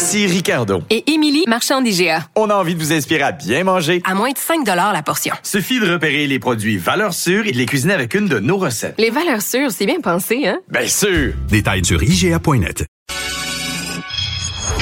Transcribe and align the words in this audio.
Ici 0.00 0.26
Ricardo. 0.26 0.82
Et 0.88 1.12
Émilie, 1.12 1.44
marchand 1.46 1.82
d'IGA. 1.82 2.24
On 2.34 2.48
a 2.48 2.54
envie 2.54 2.74
de 2.74 2.80
vous 2.80 2.90
inspirer 2.90 3.22
à 3.22 3.32
bien 3.32 3.64
manger. 3.64 4.00
À 4.06 4.14
moins 4.14 4.30
de 4.30 4.38
5 4.38 4.66
la 4.66 5.02
portion. 5.02 5.34
Suffit 5.42 5.78
de 5.78 5.92
repérer 5.92 6.26
les 6.26 6.38
produits 6.38 6.78
valeurs 6.78 7.12
sûres 7.12 7.46
et 7.46 7.52
de 7.52 7.58
les 7.58 7.66
cuisiner 7.66 7.92
avec 7.92 8.14
une 8.14 8.26
de 8.26 8.38
nos 8.38 8.56
recettes. 8.56 8.94
Les 8.96 9.10
valeurs 9.10 9.42
sûres, 9.42 9.70
c'est 9.70 9.84
bien 9.84 10.00
pensé, 10.00 10.48
hein? 10.48 10.58
Bien 10.70 10.86
sûr! 10.86 11.34
Détails 11.50 11.84
sur 11.84 12.02
IGA.net. 12.02 12.86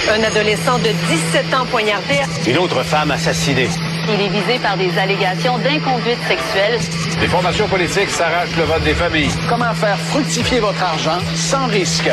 Un 0.08 0.22
adolescent 0.22 0.78
de 0.78 0.91
17 1.10 1.52
ans 1.52 1.66
poignardé. 1.69 2.14
Une 2.46 2.58
autre 2.58 2.84
femme 2.84 3.10
assassinée. 3.10 3.69
Il 4.06 4.20
est 4.20 4.28
visé 4.28 4.60
par 4.62 4.77
des 4.77 4.96
allégations 4.96 5.58
d'inconduite 5.58 6.20
sexuelle. 6.28 6.78
Les 7.20 7.27
formations 7.27 7.66
politiques 7.66 8.10
s'arrachent 8.10 8.56
le 8.56 8.62
vote 8.62 8.84
des 8.84 8.94
familles. 8.94 9.32
Comment 9.48 9.74
faire 9.74 9.98
fructifier 9.98 10.60
votre 10.60 10.80
argent 10.80 11.19
sans 11.34 11.66
risque? 11.66 12.08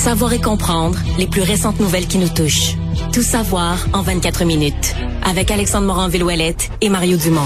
Savoir 0.00 0.32
et 0.32 0.40
comprendre 0.40 0.98
les 1.18 1.26
plus 1.26 1.42
récentes 1.42 1.78
nouvelles 1.78 2.06
qui 2.06 2.16
nous 2.16 2.30
touchent. 2.30 2.74
Tout 3.12 3.22
savoir 3.22 3.86
en 3.92 4.00
24 4.00 4.46
minutes. 4.46 4.94
Avec 5.22 5.50
Alexandre 5.50 5.88
Morin-Villouellette 5.88 6.70
et 6.80 6.88
Mario 6.88 7.18
Dumont. 7.18 7.44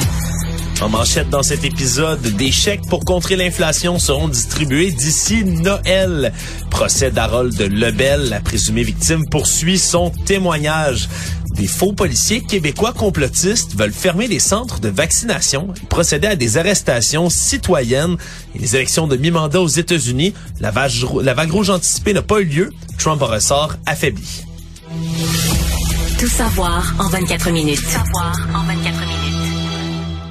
En 0.81 0.89
manchette 0.89 1.29
dans 1.31 1.43
cet 1.43 1.65
épisode, 1.65 2.23
des 2.23 2.53
chèques 2.53 2.87
pour 2.89 3.05
contrer 3.05 3.35
l'inflation 3.35 3.99
seront 3.99 4.29
distribués 4.29 4.93
d'ici 4.93 5.45
Noël. 5.45 6.33
Procès 6.71 7.11
d'Harold 7.11 7.61
Lebel, 7.61 8.29
la 8.29 8.39
présumée 8.39 8.85
victime, 8.85 9.29
poursuit 9.29 9.79
son 9.79 10.11
témoignage. 10.11 11.09
Des 11.55 11.69
faux 11.69 11.93
policiers 11.93 12.43
québécois 12.43 12.93
complotistes 12.93 13.77
veulent 13.77 13.93
fermer 13.93 14.27
les 14.27 14.41
centres 14.41 14.81
de 14.81 14.89
vaccination 14.89 15.73
et 15.81 15.87
procéder 15.87 16.27
à 16.27 16.35
des 16.35 16.59
arrestations 16.59 17.31
citoyennes. 17.31 18.17
Et 18.55 18.59
les 18.59 18.75
élections 18.75 19.07
de 19.07 19.17
mi-mandat 19.17 19.61
aux 19.61 19.69
États-Unis, 19.69 20.35
la, 20.61 20.73
la 21.23 21.35
vague 21.35 21.51
rouge 21.53 21.71
anticipée 21.71 22.13
n'a 22.13 22.23
pas 22.23 22.41
eu 22.41 22.45
lieu. 22.45 22.71
Trump 22.99 23.23
en 23.23 23.27
ressort 23.27 23.75
affaibli. 23.87 24.45
Tout 26.19 26.29
savoir 26.29 26.95
en 26.99 27.09
24 27.09 27.51
minutes. 27.51 27.77
Tout 27.77 27.91
savoir 27.91 28.37
en 28.55 28.65
24 28.65 29.01
minutes. 29.01 29.35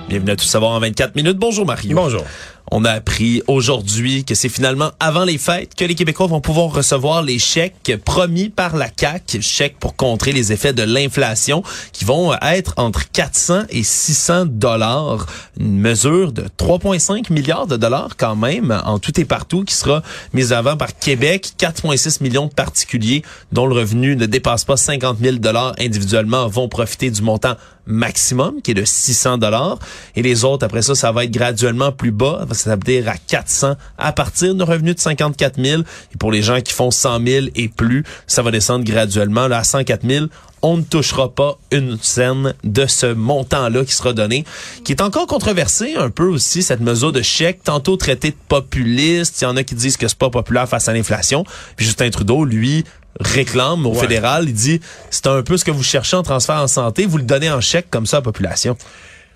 Bienvenue 0.10 0.32
à 0.32 0.36
Tout 0.36 0.46
savoir 0.46 0.72
en 0.72 0.80
24 0.80 1.16
minutes. 1.16 1.38
Bonjour 1.38 1.66
Mario. 1.66 1.96
Bonjour. 1.96 2.24
On 2.72 2.86
a 2.86 2.92
appris 2.92 3.42
aujourd'hui 3.48 4.24
que 4.26 4.36
c'est 4.36 4.50
finalement 4.50 4.92
avant 5.00 5.26
les 5.26 5.38
fêtes 5.38 5.76
que 5.76 5.86
les 5.86 5.96
Québécois 5.96 6.28
vont 6.28 6.42
pouvoir 6.42 6.72
recevoir 6.72 7.22
les 7.22 7.40
chèques 7.40 7.98
promis 8.04 8.50
par 8.50 8.76
la 8.76 8.90
CAC, 8.90 9.38
chèques 9.42 9.78
pour 9.80 9.96
contrer 9.96 10.32
les 10.32 10.52
effets 10.52 10.74
de 10.74 10.84
l'inflation, 10.84 11.64
qui 11.92 12.06
vont 12.06 12.34
être 12.42 12.74
entre 12.78 13.12
400 13.12 13.64
et 13.70 13.84
600 13.84 14.46
dollars. 14.48 15.26
Une 15.60 15.78
mesure 15.78 16.32
de 16.32 16.46
3,5 16.58 17.32
milliards 17.32 17.68
de 17.68 17.78
dollars 17.78 18.16
quand 18.18 18.36
même, 18.36 18.82
en 18.86 18.98
tout 18.98 19.20
et 19.20 19.26
partout, 19.26 19.64
qui 19.64 19.76
sera 19.76 20.02
mise 20.34 20.54
avant 20.54 20.78
par 20.78 20.98
Québec. 20.98 21.52
4,6 21.60 22.24
millions 22.24 22.48
de 22.48 22.54
particuliers 22.54 23.24
dont 23.52 23.66
le 23.66 23.76
revenu 23.76 24.16
ne 24.16 24.26
dépasse 24.26 24.64
pas 24.64 24.78
50 24.78 25.20
000 25.20 25.38
dollars 25.38 25.76
individuellement 25.80 26.48
vont 26.48 26.70
profiter 26.70 27.12
du 27.12 27.22
montant 27.22 27.56
maximum, 27.86 28.62
qui 28.62 28.72
est 28.72 28.76
de 28.76 28.86
600 28.86 29.38
dollars. 29.38 29.78
Et 30.16 30.22
les 30.22 30.46
autres, 30.46 30.66
après 30.66 30.82
ça, 30.82 30.96
ça 30.96 31.12
va 31.12 31.26
être 31.26 31.32
graduellement 31.32 31.92
plus 31.92 32.12
bas 32.12 32.46
c'est-à-dire 32.54 33.10
à 33.10 33.16
400 33.18 33.76
à 33.98 34.12
partir 34.12 34.56
de 34.56 34.64
revenus 34.64 34.96
de 34.96 35.00
54 35.00 35.62
000. 35.62 35.82
Et 36.14 36.18
pour 36.18 36.32
les 36.32 36.42
gens 36.42 36.62
qui 36.62 36.74
font 36.74 36.92
100 36.92 37.26
000 37.26 37.46
et 37.56 37.68
plus, 37.68 38.04
ça 38.28 38.42
va 38.42 38.52
descendre 38.52 38.86
graduellement. 38.86 39.48
Là, 39.48 39.60
à 39.60 39.64
104 39.64 40.08
000 40.08 40.26
on 40.64 40.78
ne 40.78 40.82
touchera 40.82 41.30
pas 41.30 41.58
une 41.72 41.98
scène 42.02 42.54
de 42.64 42.86
ce 42.88 43.06
montant-là 43.06 43.84
qui 43.84 43.94
sera 43.94 44.14
donné, 44.14 44.46
qui 44.86 44.94
est 44.94 45.02
encore 45.02 45.28
controversé 45.28 45.96
un 45.96 46.10
peu 46.10 46.26
aussi, 46.26 46.64
cette 46.64 46.80
mesure 46.80 47.12
de 47.12 47.22
chèque, 47.22 47.64
tantôt 47.64 47.98
traité 47.98 48.30
de 48.30 48.38
populiste, 48.48 49.42
il 49.42 49.44
y 49.44 49.48
en 49.48 49.58
a 49.58 49.64
qui 49.64 49.76
disent 49.76 49.98
que 49.98 50.08
c'est 50.08 50.18
pas 50.18 50.30
populaire 50.30 50.68
face 50.68 50.88
à 50.88 50.94
l'inflation, 50.94 51.44
puis 51.76 51.86
Justin 51.86 52.10
Trudeau, 52.10 52.46
lui, 52.46 52.86
réclame 53.20 53.86
au 53.86 53.94
fédéral, 53.94 54.46
il 54.48 54.54
dit, 54.54 54.80
c'est 55.10 55.28
un 55.28 55.44
peu 55.44 55.58
ce 55.58 55.66
que 55.66 55.72
vous 55.72 55.84
cherchez 55.84 56.16
en 56.16 56.24
transfert 56.24 56.56
en 56.56 56.68
santé, 56.68 57.06
vous 57.06 57.18
le 57.18 57.26
donnez 57.26 57.52
en 57.52 57.60
chèque 57.60 57.90
comme 57.90 58.06
ça 58.06 58.18
à 58.18 58.20
la 58.22 58.24
population. 58.24 58.78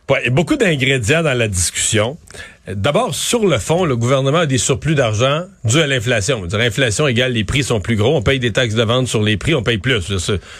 Ouais, 0.09 0.19
il 0.21 0.25
y 0.25 0.27
a 0.27 0.31
beaucoup 0.31 0.55
d'ingrédients 0.55 1.21
dans 1.21 1.37
la 1.37 1.49
discussion. 1.49 2.17
D'abord, 2.67 3.13
sur 3.13 3.45
le 3.45 3.57
fond, 3.59 3.83
le 3.83 3.95
gouvernement 3.97 4.39
a 4.39 4.45
des 4.45 4.57
surplus 4.57 4.95
d'argent 4.95 5.43
dû 5.65 5.79
à 5.79 5.87
l'inflation. 5.87 6.43
L'inflation 6.51 7.07
égale 7.07 7.33
les 7.33 7.43
prix 7.43 7.63
sont 7.63 7.81
plus 7.81 7.95
gros, 7.95 8.15
on 8.15 8.21
paye 8.21 8.39
des 8.39 8.51
taxes 8.51 8.75
de 8.75 8.83
vente 8.83 9.07
sur 9.07 9.21
les 9.21 9.37
prix, 9.37 9.53
on 9.53 9.63
paye 9.63 9.77
plus. 9.77 10.11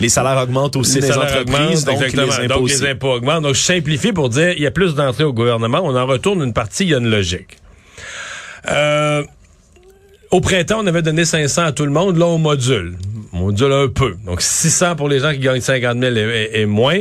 Les 0.02 0.10
salaires 0.10 0.42
augmentent 0.42 0.76
aussi 0.76 1.00
les 1.00 1.12
entreprises, 1.12 1.86
donc, 1.86 2.00
Les 2.02 2.20
impôts 2.20 2.60
donc 2.60 2.70
les 2.70 2.86
impôts 2.86 3.14
augmentent. 3.14 3.44
Donc 3.44 3.56
je 3.56 3.62
simplifie 3.62 4.12
pour 4.12 4.30
dire 4.30 4.52
il 4.52 4.64
y 4.64 4.68
a 4.68 4.72
plus 4.72 4.96
d'entrées 4.96 5.24
au 5.24 5.34
gouvernement, 5.34 5.80
on 5.84 5.96
en 5.96 6.06
retourne 6.06 6.42
une 6.44 6.54
partie, 6.54 6.84
il 6.84 6.90
y 6.90 6.96
a 6.96 6.98
une 6.98 7.10
logique. 7.10 7.58
Euh, 8.70 9.24
au 10.32 10.42
printemps, 10.42 10.80
on 10.82 10.88
avait 10.88 11.02
donné 11.02 11.24
500 11.24 11.64
à 11.64 11.72
tout 11.72 11.86
le 11.86 11.92
monde. 11.92 12.18
Là, 12.18 12.26
on 12.26 12.38
module. 12.38 12.98
On 13.34 13.38
module 13.40 13.72
un 13.72 13.88
peu. 13.88 14.16
Donc, 14.26 14.42
600 14.42 14.96
pour 14.96 15.10
les 15.10 15.20
gens 15.20 15.32
qui 15.34 15.40
gagnent 15.40 15.62
50 15.62 16.00
000 16.00 16.16
et, 16.16 16.66
moins. 16.66 17.00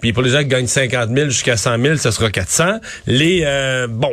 Puis 0.00 0.12
pour 0.12 0.22
les 0.22 0.30
gens 0.30 0.40
qui 0.40 0.48
gagnent 0.48 0.66
50 0.66 1.10
000 1.14 1.28
jusqu'à 1.28 1.56
100 1.56 1.82
000, 1.82 1.96
ça 1.96 2.12
sera 2.12 2.30
400. 2.30 2.80
Les, 3.06 3.42
euh, 3.44 3.86
bon, 3.88 4.12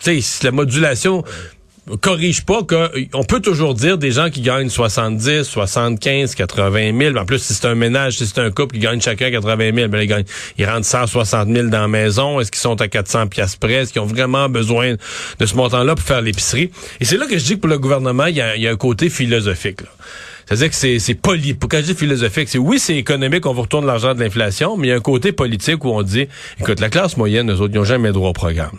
tu 0.00 0.20
sais, 0.20 0.44
la 0.44 0.50
modulation 0.50 1.24
corrige 1.96 2.44
pas 2.44 2.62
qu'on 2.62 3.24
peut 3.24 3.40
toujours 3.40 3.74
dire 3.74 3.98
des 3.98 4.10
gens 4.10 4.30
qui 4.30 4.40
gagnent 4.42 4.68
70, 4.68 5.44
75, 5.44 6.34
80 6.34 6.98
000. 6.98 7.16
En 7.16 7.24
plus, 7.24 7.38
si 7.38 7.54
c'est 7.54 7.66
un 7.66 7.74
ménage, 7.74 8.18
si 8.18 8.26
c'est 8.26 8.40
un 8.40 8.50
couple 8.50 8.74
qui 8.74 8.80
gagne 8.80 9.00
chacun 9.00 9.30
80 9.30 9.74
000, 9.74 9.88
ben 9.88 10.00
ils, 10.00 10.06
gagnent, 10.06 10.24
ils 10.58 10.66
rentrent 10.66 10.86
160 10.86 11.48
000 11.48 11.68
dans 11.68 11.80
la 11.80 11.88
maison. 11.88 12.40
Est-ce 12.40 12.50
qu'ils 12.50 12.60
sont 12.60 12.80
à 12.80 12.88
400 12.88 13.28
pièces 13.28 13.56
près? 13.56 13.74
Est-ce 13.74 13.92
qu'ils 13.92 14.02
ont 14.02 14.06
vraiment 14.06 14.48
besoin 14.48 14.94
de 15.38 15.46
ce 15.46 15.54
montant-là 15.54 15.94
pour 15.94 16.04
faire 16.04 16.22
l'épicerie? 16.22 16.70
Et 17.00 17.04
c'est 17.04 17.16
là 17.16 17.26
que 17.26 17.38
je 17.38 17.44
dis 17.44 17.54
que 17.54 17.60
pour 17.60 17.70
le 17.70 17.78
gouvernement, 17.78 18.26
il 18.26 18.36
y 18.36 18.40
a, 18.40 18.56
il 18.56 18.62
y 18.62 18.68
a 18.68 18.70
un 18.70 18.76
côté 18.76 19.08
philosophique. 19.08 19.80
C'est-à-dire 20.48 20.70
que 20.70 20.76
c'est, 20.76 20.98
c'est 20.98 21.14
poli. 21.14 21.52
Pour 21.52 21.68
quand 21.68 21.76
je 21.78 21.92
dis 21.92 21.94
philosophique, 21.94 22.48
c'est 22.48 22.56
oui, 22.56 22.78
c'est 22.78 22.96
économique, 22.96 23.44
on 23.44 23.52
vous 23.52 23.62
retourne 23.62 23.84
l'argent 23.84 24.14
de 24.14 24.20
l'inflation, 24.20 24.78
mais 24.78 24.86
il 24.86 24.90
y 24.90 24.92
a 24.94 24.96
un 24.96 25.00
côté 25.00 25.32
politique 25.32 25.84
où 25.84 25.90
on 25.90 26.02
dit, 26.02 26.26
écoute, 26.58 26.80
la 26.80 26.88
classe 26.88 27.18
moyenne, 27.18 27.52
eux 27.52 27.60
autres, 27.60 27.74
ils 27.74 27.78
n'ont 27.78 27.84
jamais 27.84 28.12
droit 28.12 28.30
au 28.30 28.32
programme. 28.32 28.78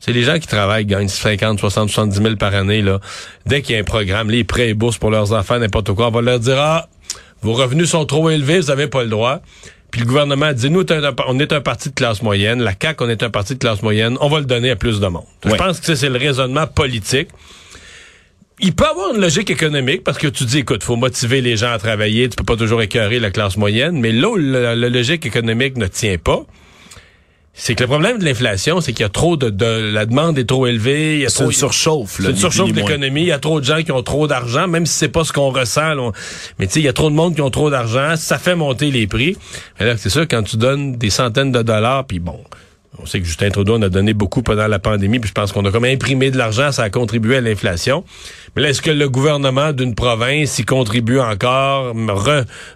C'est 0.00 0.12
les 0.12 0.22
gens 0.22 0.38
qui 0.38 0.46
travaillent, 0.46 0.86
gagnent 0.86 1.08
50, 1.08 1.60
60, 1.60 1.90
70 1.90 2.22
000 2.22 2.36
par 2.36 2.54
année, 2.54 2.80
là. 2.80 3.00
Dès 3.44 3.60
qu'il 3.60 3.74
y 3.74 3.78
a 3.78 3.82
un 3.82 3.84
programme, 3.84 4.30
les 4.30 4.44
prêts 4.44 4.70
et 4.70 4.74
bourses 4.74 4.96
pour 4.96 5.10
leurs 5.10 5.32
enfants, 5.32 5.58
n'importe 5.58 5.92
quoi, 5.92 6.08
on 6.08 6.10
va 6.10 6.22
leur 6.22 6.40
dire, 6.40 6.56
ah, 6.58 6.88
vos 7.42 7.52
revenus 7.52 7.90
sont 7.90 8.06
trop 8.06 8.30
élevés, 8.30 8.60
vous 8.60 8.68
n'avez 8.68 8.86
pas 8.86 9.02
le 9.02 9.10
droit. 9.10 9.42
Puis 9.90 10.00
le 10.00 10.06
gouvernement 10.06 10.54
dit, 10.54 10.70
nous, 10.70 10.84
on 11.28 11.38
est 11.38 11.52
un 11.52 11.60
parti 11.60 11.90
de 11.90 11.94
classe 11.94 12.22
moyenne. 12.22 12.62
La 12.62 12.72
CAQ, 12.80 13.04
on 13.04 13.08
est 13.10 13.22
un 13.22 13.30
parti 13.30 13.54
de 13.54 13.58
classe 13.60 13.82
moyenne. 13.82 14.16
On 14.20 14.28
va 14.28 14.40
le 14.40 14.46
donner 14.46 14.70
à 14.70 14.76
plus 14.76 15.00
de 15.00 15.06
monde. 15.06 15.22
Je 15.44 15.54
pense 15.54 15.80
que 15.80 15.94
c'est 15.94 16.08
le 16.08 16.18
raisonnement 16.18 16.66
politique. 16.66 17.28
Il 18.60 18.74
peut 18.74 18.86
avoir 18.86 19.14
une 19.14 19.20
logique 19.20 19.50
économique 19.50 20.04
parce 20.04 20.18
que 20.18 20.28
tu 20.28 20.44
dis, 20.44 20.58
écoute, 20.58 20.84
faut 20.84 20.96
motiver 20.96 21.40
les 21.40 21.56
gens 21.56 21.72
à 21.72 21.78
travailler. 21.78 22.28
Tu 22.28 22.36
peux 22.36 22.44
pas 22.44 22.56
toujours 22.56 22.82
écœurer 22.82 23.18
la 23.18 23.30
classe 23.30 23.56
moyenne. 23.56 23.98
Mais 24.00 24.12
là 24.12 24.28
où 24.28 24.36
la 24.36 24.74
logique 24.76 25.26
économique 25.26 25.76
ne 25.76 25.86
tient 25.86 26.18
pas, 26.18 26.46
c'est 27.56 27.76
que 27.76 27.84
le 27.84 27.86
problème 27.86 28.18
de 28.18 28.24
l'inflation, 28.24 28.80
c'est 28.80 28.92
qu'il 28.92 29.02
y 29.02 29.06
a 29.06 29.08
trop 29.08 29.36
de, 29.36 29.48
de, 29.48 29.92
la 29.92 30.06
demande 30.06 30.36
est 30.38 30.44
trop 30.44 30.66
élevée, 30.66 31.14
il 31.14 31.20
y 31.20 31.26
a 31.26 31.30
trop 31.30 31.44
une 31.44 31.52
surchauffe, 31.52 32.16
c'est 32.20 32.30
une 32.30 32.36
surchauffe 32.36 32.72
de 32.72 32.76
l'économie, 32.76 33.22
il 33.22 33.28
y 33.28 33.32
a 33.32 33.38
trop 33.38 33.60
de 33.60 33.64
gens 33.64 33.80
qui 33.82 33.92
ont 33.92 34.02
trop 34.02 34.26
d'argent, 34.26 34.66
même 34.66 34.86
si 34.86 34.94
c'est 34.94 35.08
pas 35.08 35.22
ce 35.22 35.32
qu'on 35.32 35.50
ressent, 35.50 36.12
mais 36.58 36.66
tu 36.66 36.74
sais, 36.74 36.80
il 36.80 36.84
y 36.84 36.88
a 36.88 36.92
trop 36.92 37.10
de 37.10 37.14
monde 37.14 37.36
qui 37.36 37.40
ont 37.40 37.50
trop 37.50 37.70
d'argent, 37.70 38.16
ça 38.16 38.38
fait 38.38 38.56
monter 38.56 38.90
les 38.90 39.06
prix. 39.06 39.36
Alors 39.78 39.94
c'est 39.98 40.10
sûr 40.10 40.26
quand 40.28 40.42
tu 40.42 40.56
donnes 40.56 40.96
des 40.96 41.10
centaines 41.10 41.52
de 41.52 41.62
dollars, 41.62 42.04
puis 42.06 42.18
bon, 42.18 42.40
on 42.98 43.06
sait 43.06 43.20
que 43.20 43.26
Justin 43.26 43.50
Trudeau 43.50 43.76
en 43.76 43.82
a 43.82 43.88
donné 43.88 44.14
beaucoup 44.14 44.42
pendant 44.42 44.68
la 44.68 44.78
pandémie, 44.78 45.18
puis 45.18 45.28
je 45.28 45.34
pense 45.34 45.52
qu'on 45.52 45.64
a 45.64 45.72
comme 45.72 45.84
imprimé 45.84 46.30
de 46.30 46.38
l'argent, 46.38 46.70
ça 46.70 46.84
a 46.84 46.90
contribué 46.90 47.38
à 47.38 47.40
l'inflation. 47.40 48.04
Mais 48.54 48.62
est-ce 48.62 48.82
que 48.82 48.90
le 48.90 49.08
gouvernement 49.08 49.72
d'une 49.72 49.96
province 49.96 50.58
y 50.60 50.64
contribue 50.64 51.18
encore, 51.18 51.92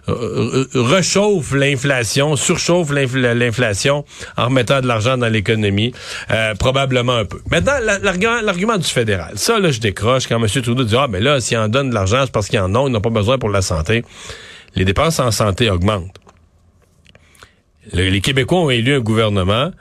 rechauffe 0.07 1.53
l'inflation, 1.53 2.35
surchauffe 2.35 2.91
l'inflation 2.91 4.03
en 4.35 4.45
remettant 4.45 4.81
de 4.81 4.87
l'argent 4.87 5.17
dans 5.17 5.29
l'économie? 5.29 5.93
Euh, 6.31 6.53
probablement 6.55 7.13
un 7.13 7.25
peu. 7.25 7.39
Maintenant, 7.49 7.79
l'argument 7.81 8.77
du 8.77 8.87
fédéral. 8.87 9.33
Ça, 9.37 9.59
là, 9.59 9.71
je 9.71 9.79
décroche 9.79 10.27
quand 10.27 10.41
M. 10.41 10.47
Trudeau 10.47 10.83
dit, 10.83 10.95
ah, 10.97 11.07
mais 11.09 11.21
là, 11.21 11.39
s'il 11.39 11.57
en 11.57 11.69
donne 11.69 11.89
de 11.89 11.93
l'argent, 11.93 12.23
c'est 12.25 12.31
parce 12.31 12.49
qu'il 12.49 12.59
en 12.59 12.75
ont, 12.75 12.87
ils 12.87 12.91
n'ont 12.91 13.01
pas 13.01 13.09
besoin 13.09 13.37
pour 13.37 13.49
la 13.49 13.61
santé. 13.61 14.03
Les 14.75 14.83
dépenses 14.83 15.19
en 15.19 15.31
santé 15.31 15.69
augmentent. 15.69 16.19
les 17.93 18.21
Québécois 18.21 18.59
ont 18.59 18.69
élu 18.69 18.95
un 18.95 18.99
gouvernement 18.99 19.71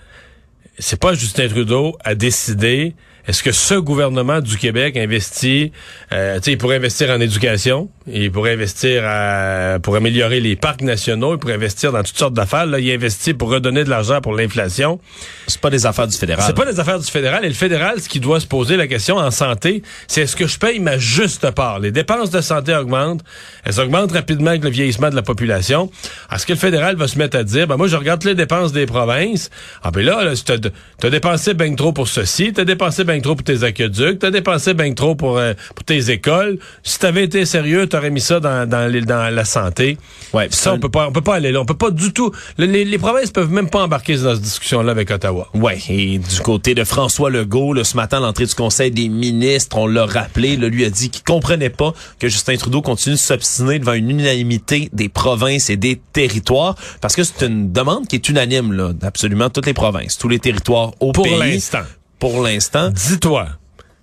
c'est 0.78 1.00
pas 1.00 1.14
Justin 1.14 1.48
Trudeau 1.48 1.96
à 2.04 2.14
décider 2.14 2.94
est-ce 3.28 3.42
que 3.42 3.52
ce 3.52 3.74
gouvernement 3.74 4.40
du 4.40 4.56
Québec 4.56 4.96
investit, 4.96 5.70
euh, 6.12 6.40
il 6.46 6.56
pourrait 6.56 6.76
investir 6.76 7.10
en 7.10 7.20
éducation, 7.20 7.90
il 8.12 8.30
pourrait 8.32 8.52
investir 8.52 9.02
à- 9.04 9.78
pour 9.82 9.96
améliorer 9.96 10.40
les 10.40 10.56
parcs 10.56 10.82
nationaux, 10.82 11.34
il 11.34 11.38
pourrait 11.38 11.54
investir 11.54 11.92
dans 11.92 12.02
toutes 12.02 12.18
sortes 12.18 12.34
d'affaires. 12.34 12.66
Là, 12.66 12.78
il 12.78 12.90
investit 12.90 13.34
pour 13.34 13.50
redonner 13.50 13.84
de 13.84 13.90
l'argent 13.90 14.20
pour 14.20 14.34
l'inflation. 14.34 15.00
C'est 15.46 15.60
pas 15.60 15.70
des 15.70 15.86
affaires 15.86 16.06
du 16.06 16.16
fédéral. 16.16 16.44
C'est 16.46 16.56
pas 16.56 16.70
des 16.70 16.80
affaires 16.80 16.98
du 16.98 17.06
fédéral. 17.10 17.44
Et 17.44 17.48
le 17.48 17.54
fédéral, 17.54 18.00
ce 18.00 18.08
qui 18.08 18.20
doit 18.20 18.40
se 18.40 18.46
poser 18.46 18.76
la 18.76 18.86
question 18.86 19.16
en 19.16 19.30
santé, 19.30 19.82
c'est 20.06 20.22
est-ce 20.22 20.36
que 20.36 20.46
je 20.46 20.58
paye 20.58 20.78
ma 20.80 20.98
juste 20.98 21.50
part? 21.52 21.78
Les 21.78 21.90
dépenses 21.90 22.30
de 22.30 22.40
santé 22.40 22.74
augmentent. 22.74 23.22
Elles 23.64 23.80
augmentent 23.80 24.12
rapidement 24.12 24.50
avec 24.50 24.64
le 24.64 24.70
vieillissement 24.70 25.10
de 25.10 25.16
la 25.16 25.22
population. 25.22 25.90
Est-ce 26.34 26.46
que 26.46 26.52
le 26.52 26.58
fédéral 26.58 26.96
va 26.96 27.08
se 27.08 27.18
mettre 27.18 27.36
à 27.36 27.44
dire, 27.44 27.66
ben 27.66 27.76
moi, 27.76 27.86
je 27.88 27.96
regarde 27.96 28.24
les 28.24 28.34
dépenses 28.34 28.72
des 28.72 28.86
provinces. 28.86 29.50
Ah 29.82 29.90
ben 29.90 30.04
là, 30.04 30.24
là 30.24 30.32
t'as, 30.44 30.56
t'as 30.98 31.10
dépensé 31.10 31.54
ben 31.54 31.74
trop 31.76 31.92
pour 31.92 32.08
ceci, 32.08 32.52
t'as 32.52 32.64
dépensé 32.64 33.04
ben 33.04 33.20
trop 33.22 33.34
pour 33.34 33.44
tes 33.44 33.62
aqueducs, 33.64 34.18
t'as 34.18 34.30
dépensé 34.30 34.74
ben 34.74 34.94
trop 34.94 35.14
pour, 35.14 35.38
euh, 35.38 35.54
pour 35.74 35.84
tes 35.84 36.10
écoles. 36.10 36.58
Si 36.82 36.98
t'avais 36.98 37.24
été 37.24 37.44
sérieux, 37.44 37.86
t'aurais 37.98 38.10
mis 38.10 38.20
ça 38.20 38.40
dans, 38.40 38.68
dans, 38.68 38.90
les- 38.90 39.00
dans 39.02 39.32
la 39.34 39.44
santé. 39.44 39.98
Ouais, 40.32 40.48
Ça, 40.50 40.72
on 40.74 40.78
peut 40.78 40.88
pas, 40.88 41.08
on 41.08 41.12
peut 41.12 41.20
pas 41.20 41.34
aller 41.36 41.52
là. 41.52 41.60
On 41.60 41.64
peut 41.64 41.74
pas 41.76 41.90
du 41.90 42.12
tout. 42.12 42.30
le- 42.56 42.66
Les, 42.66 42.84
les 42.84 42.98
provinces 42.98 43.30
peuvent 43.30 43.50
même 43.50 43.68
pas 43.70 43.82
embarquer 43.82 44.16
dans 44.16 44.34
cette 44.34 44.42
discussion-là 44.42 44.92
avec 44.92 45.10
Ottawa. 45.10 45.48
Ouais, 45.54 45.78
et 45.88 46.18
du 46.18 46.40
côté 46.42 46.74
de 46.74 46.84
François 46.84 47.30
Legault, 47.30 47.72
là, 47.74 47.84
ce 47.84 47.96
matin, 47.96 48.18
à 48.18 48.20
l'entrée 48.20 48.46
du 48.46 48.54
Conseil 48.54 48.90
des 48.90 49.08
ministres, 49.08 49.76
on 49.78 49.86
l'a 49.86 50.06
rappelé, 50.06 50.56
là, 50.56 50.68
lui 50.68 50.84
a 50.84 50.90
dit 50.90 51.10
qu'il 51.10 51.24
comprenait 51.24 51.70
pas 51.70 51.92
que 52.18 52.28
Justin 52.28 52.56
Trudeau 52.56 52.82
continue 52.82 53.14
de 53.16 53.20
s'obstiner 53.20 53.78
devant 53.78 53.92
une 53.94 54.10
unanimité 54.10 54.88
des 54.92 55.08
provinces 55.08 55.70
et 55.70 55.76
des 55.76 56.00
territoires, 56.12 56.74
parce 57.00 57.16
que 57.16 57.24
c'est 57.24 57.46
une 57.46 57.72
demande 57.72 58.06
qui 58.06 58.16
est 58.16 58.28
unanime, 58.28 58.72
là, 58.72 58.92
d'absolument 58.92 59.50
toutes 59.50 59.66
les 59.66 59.74
provinces, 59.74 60.18
tous 60.18 60.28
les 60.28 60.38
territoires 60.38 60.92
au 61.00 61.12
Pour 61.12 61.24
pays. 61.24 61.38
l'instant. 61.38 61.82
Pour 62.18 62.42
l'instant. 62.42 62.90
Dis-toi 62.90 63.46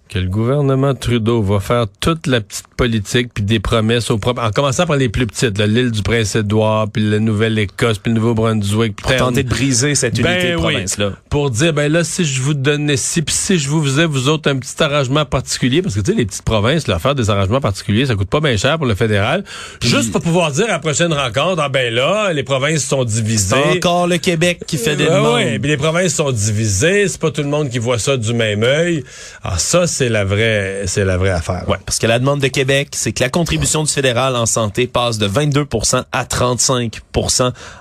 que 0.10 0.20
le 0.20 0.28
gouvernement 0.30 0.94
Trudeau 0.94 1.42
va 1.42 1.60
faire 1.60 1.86
toute 2.00 2.28
la 2.28 2.40
petite 2.42 2.68
politique 2.78 3.30
puis 3.34 3.44
des 3.44 3.60
promesses 3.60 4.12
aux 4.12 4.18
propres, 4.18 4.44
en 4.44 4.52
commençant 4.52 4.86
par 4.86 4.98
les 4.98 5.10
plus 5.10 5.26
petites, 5.26 5.58
là, 5.58 5.66
l'île 5.66 5.90
du 5.92 6.04
Prince-Édouard, 6.04 6.90
puis 6.92 7.02
la 7.10 7.20
Nouvelle-Écosse, 7.20 7.98
puis 8.00 8.12
le 8.12 8.20
Nouveau-Brunswick, 8.20 8.96
Pour 9.02 9.16
tenter 9.16 9.44
de 9.44 9.50
briser 9.50 9.96
cette 9.96 10.18
unité 10.20 10.34
Ben 10.34 10.52
de 10.52 10.56
oui. 10.58 10.62
province-là. 10.74 11.12
pour 11.30 11.50
dire 11.50 11.74
ben 11.74 11.92
là 11.92 12.04
si 12.04 12.24
je 12.24 12.42
vous 12.42 12.54
donnais 12.54 12.98
si 12.98 13.22
puis 13.22 13.34
si 13.34 13.58
je 13.58 13.68
vous 13.70 13.84
faisais 13.84 14.06
vous 14.06 14.30
autres 14.30 14.50
un 14.50 14.58
petit 14.58 14.82
arrangement 14.82 15.26
particulier 15.26 15.82
parce 15.82 15.96
que 15.96 16.02
tu 16.02 16.12
sais 16.12 16.18
les 16.18 16.26
petites 16.26 16.44
provinces 16.44 16.88
leur 16.88 17.02
faire 17.02 17.16
des 17.16 17.30
arrangements 17.30 17.60
particuliers 17.62 18.06
ça 18.06 18.16
coûte 18.16 18.30
pas 18.30 18.40
bien 18.40 18.56
cher 18.58 18.78
pour 18.78 18.86
le 18.88 18.96
fédéral 18.96 19.44
juste 19.82 20.12
pour 20.12 20.22
pouvoir 20.22 20.52
dire 20.52 20.66
à 20.66 20.74
la 20.74 20.80
prochaine 20.80 21.12
rencontre 21.14 21.62
ah 21.62 21.70
ben 21.70 21.94
là 21.94 22.32
les 22.32 22.44
provinces 22.44 22.86
sont 22.86 23.04
divisées 23.04 23.56
Encore 23.78 24.08
le 24.08 24.18
Québec 24.18 24.62
qui 24.68 24.78
fait 24.78 24.96
des 24.96 25.06
demandes. 25.06 25.36
ouais, 25.36 25.60
puis 25.60 25.70
les 25.70 25.78
provinces 25.78 26.16
sont 26.16 26.32
divisées, 26.32 27.08
c'est 27.08 27.20
pas 27.20 27.32
tout 27.32 27.42
le 27.42 27.48
monde 27.50 27.70
qui 27.70 27.80
voit 27.80 28.00
ça 28.00 28.18
du 28.18 28.34
même 28.34 28.64
œil. 28.64 29.04
Alors 29.44 29.60
ça, 29.60 29.88
c'est 29.96 30.10
la 30.10 30.26
vraie, 30.26 30.84
c'est 30.88 31.06
la 31.06 31.16
vraie 31.16 31.30
affaire. 31.30 31.64
Ouais, 31.70 31.78
parce 31.86 32.00
que 32.00 32.08
la 32.08 32.20
demande 32.20 32.42
de 32.42 32.48
Québec, 32.50 32.90
c'est 32.92 33.14
que 33.14 33.24
la 33.24 33.30
contribution 33.30 33.84
du 33.84 33.92
fédéral 33.92 34.36
en 34.36 34.46
santé 34.46 34.88
passe 34.88 35.18
de 35.18 35.26
22 35.26 35.66
à 36.12 36.26
35 36.26 37.00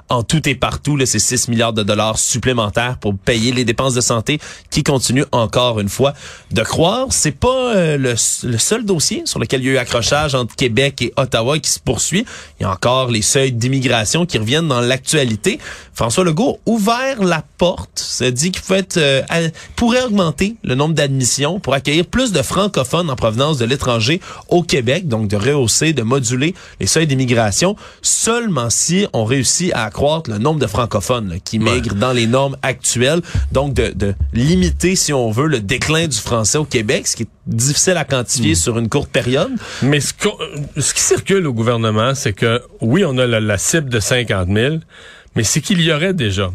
en 0.08 0.22
tout 0.22 0.49
et 0.49 0.55
partout. 0.55 0.96
Là, 0.96 1.06
c'est 1.06 1.19
6 1.19 1.49
milliards 1.49 1.72
de 1.72 1.82
dollars 1.82 2.19
supplémentaires 2.19 2.99
pour 2.99 3.16
payer 3.16 3.50
les 3.52 3.64
dépenses 3.64 3.94
de 3.94 4.00
santé 4.00 4.38
qui 4.70 4.84
continuent 4.84 5.25
encore 5.32 5.81
une 5.81 5.88
fois 5.88 6.14
de 6.52 6.62
croire. 6.62 7.08
C'est 7.11 7.32
pas 7.32 7.75
euh, 7.75 7.96
le, 7.96 8.14
le 8.49 8.58
seul 8.58 8.84
dossier 8.84 9.22
sur 9.25 9.40
lequel 9.40 9.62
il 9.62 9.67
y 9.67 9.70
a 9.70 9.72
eu 9.72 9.78
accrochage 9.78 10.37
entre 10.37 10.55
Québec 10.55 11.02
et 11.02 11.12
Ottawa 11.17 11.58
qui 11.58 11.70
se 11.70 11.81
poursuit. 11.81 12.25
Il 12.60 12.62
y 12.62 12.67
a 12.67 12.70
encore 12.70 13.10
les 13.10 13.22
seuils 13.22 13.52
d'immigration 13.52 14.25
qui 14.25 14.38
reviennent 14.38 14.69
dans 14.69 14.81
l'actualité. 14.81 15.58
François 15.94 16.25
Legault 16.25 16.60
ouvert 16.67 17.22
la 17.22 17.43
porte, 17.58 17.99
se 17.99 18.25
dit 18.25 18.52
qu'il 18.52 18.62
pouvait 18.62 18.81
être, 18.81 18.96
euh, 18.99 19.22
pourrait 19.76 20.02
augmenter 20.02 20.56
le 20.62 20.75
nombre 20.75 20.94
d'admissions 20.94 21.60
pour 21.60 21.75
accueillir 21.75 22.03
plus 22.04 22.32
de 22.32 22.42
francophones 22.42 23.10
en 23.10 23.16
provenance 23.16 23.58
de 23.58 23.64
l'étranger 23.64 24.20
au 24.48 24.62
Québec, 24.62 25.08
donc 25.08 25.28
de 25.28 25.36
rehausser, 25.36 25.92
de 25.92 26.02
moduler 26.02 26.54
les 26.80 26.86
seuils 26.86 27.06
d'immigration, 27.06 27.76
seulement 28.02 28.70
si 28.70 29.06
on 29.12 29.24
réussit 29.24 29.72
à 29.74 29.84
accroître 29.84 30.30
le 30.30 30.38
nombre 30.38 30.60
de 30.60 30.66
francophones 30.66 31.28
là, 31.28 31.36
qui 31.38 31.58
migrent 31.58 31.94
dans 31.94 32.12
les 32.12 32.26
normes 32.26 32.56
actuelles, 32.62 33.20
donc 33.52 33.74
de, 33.74 33.92
de 33.94 34.14
limiter, 34.32 34.96
si 34.96 35.12
on 35.12 35.30
veut, 35.30 35.46
le 35.46 35.60
déclin 35.60 36.06
du 36.06 36.18
français 36.18 36.58
au 36.58 36.64
Québec, 36.64 37.06
ce 37.06 37.16
qui 37.16 37.22
est 37.24 37.28
difficile 37.46 37.96
à 37.96 38.04
quantifier 38.04 38.54
sur 38.54 38.78
une 38.78 38.88
courte 38.88 39.10
période. 39.10 39.52
Mais 39.82 40.00
ce, 40.00 40.12
qui 40.12 41.00
circule 41.00 41.46
au 41.46 41.52
gouvernement, 41.52 42.14
c'est 42.14 42.32
que 42.32 42.62
oui, 42.80 43.04
on 43.04 43.18
a 43.18 43.26
la, 43.26 43.40
la 43.40 43.58
cible 43.58 43.90
de 43.90 44.00
50 44.00 44.48
000, 44.48 44.76
mais 45.36 45.44
c'est 45.44 45.60
qu'il 45.60 45.80
y 45.80 45.92
aurait 45.92 46.14
déjà 46.14 46.50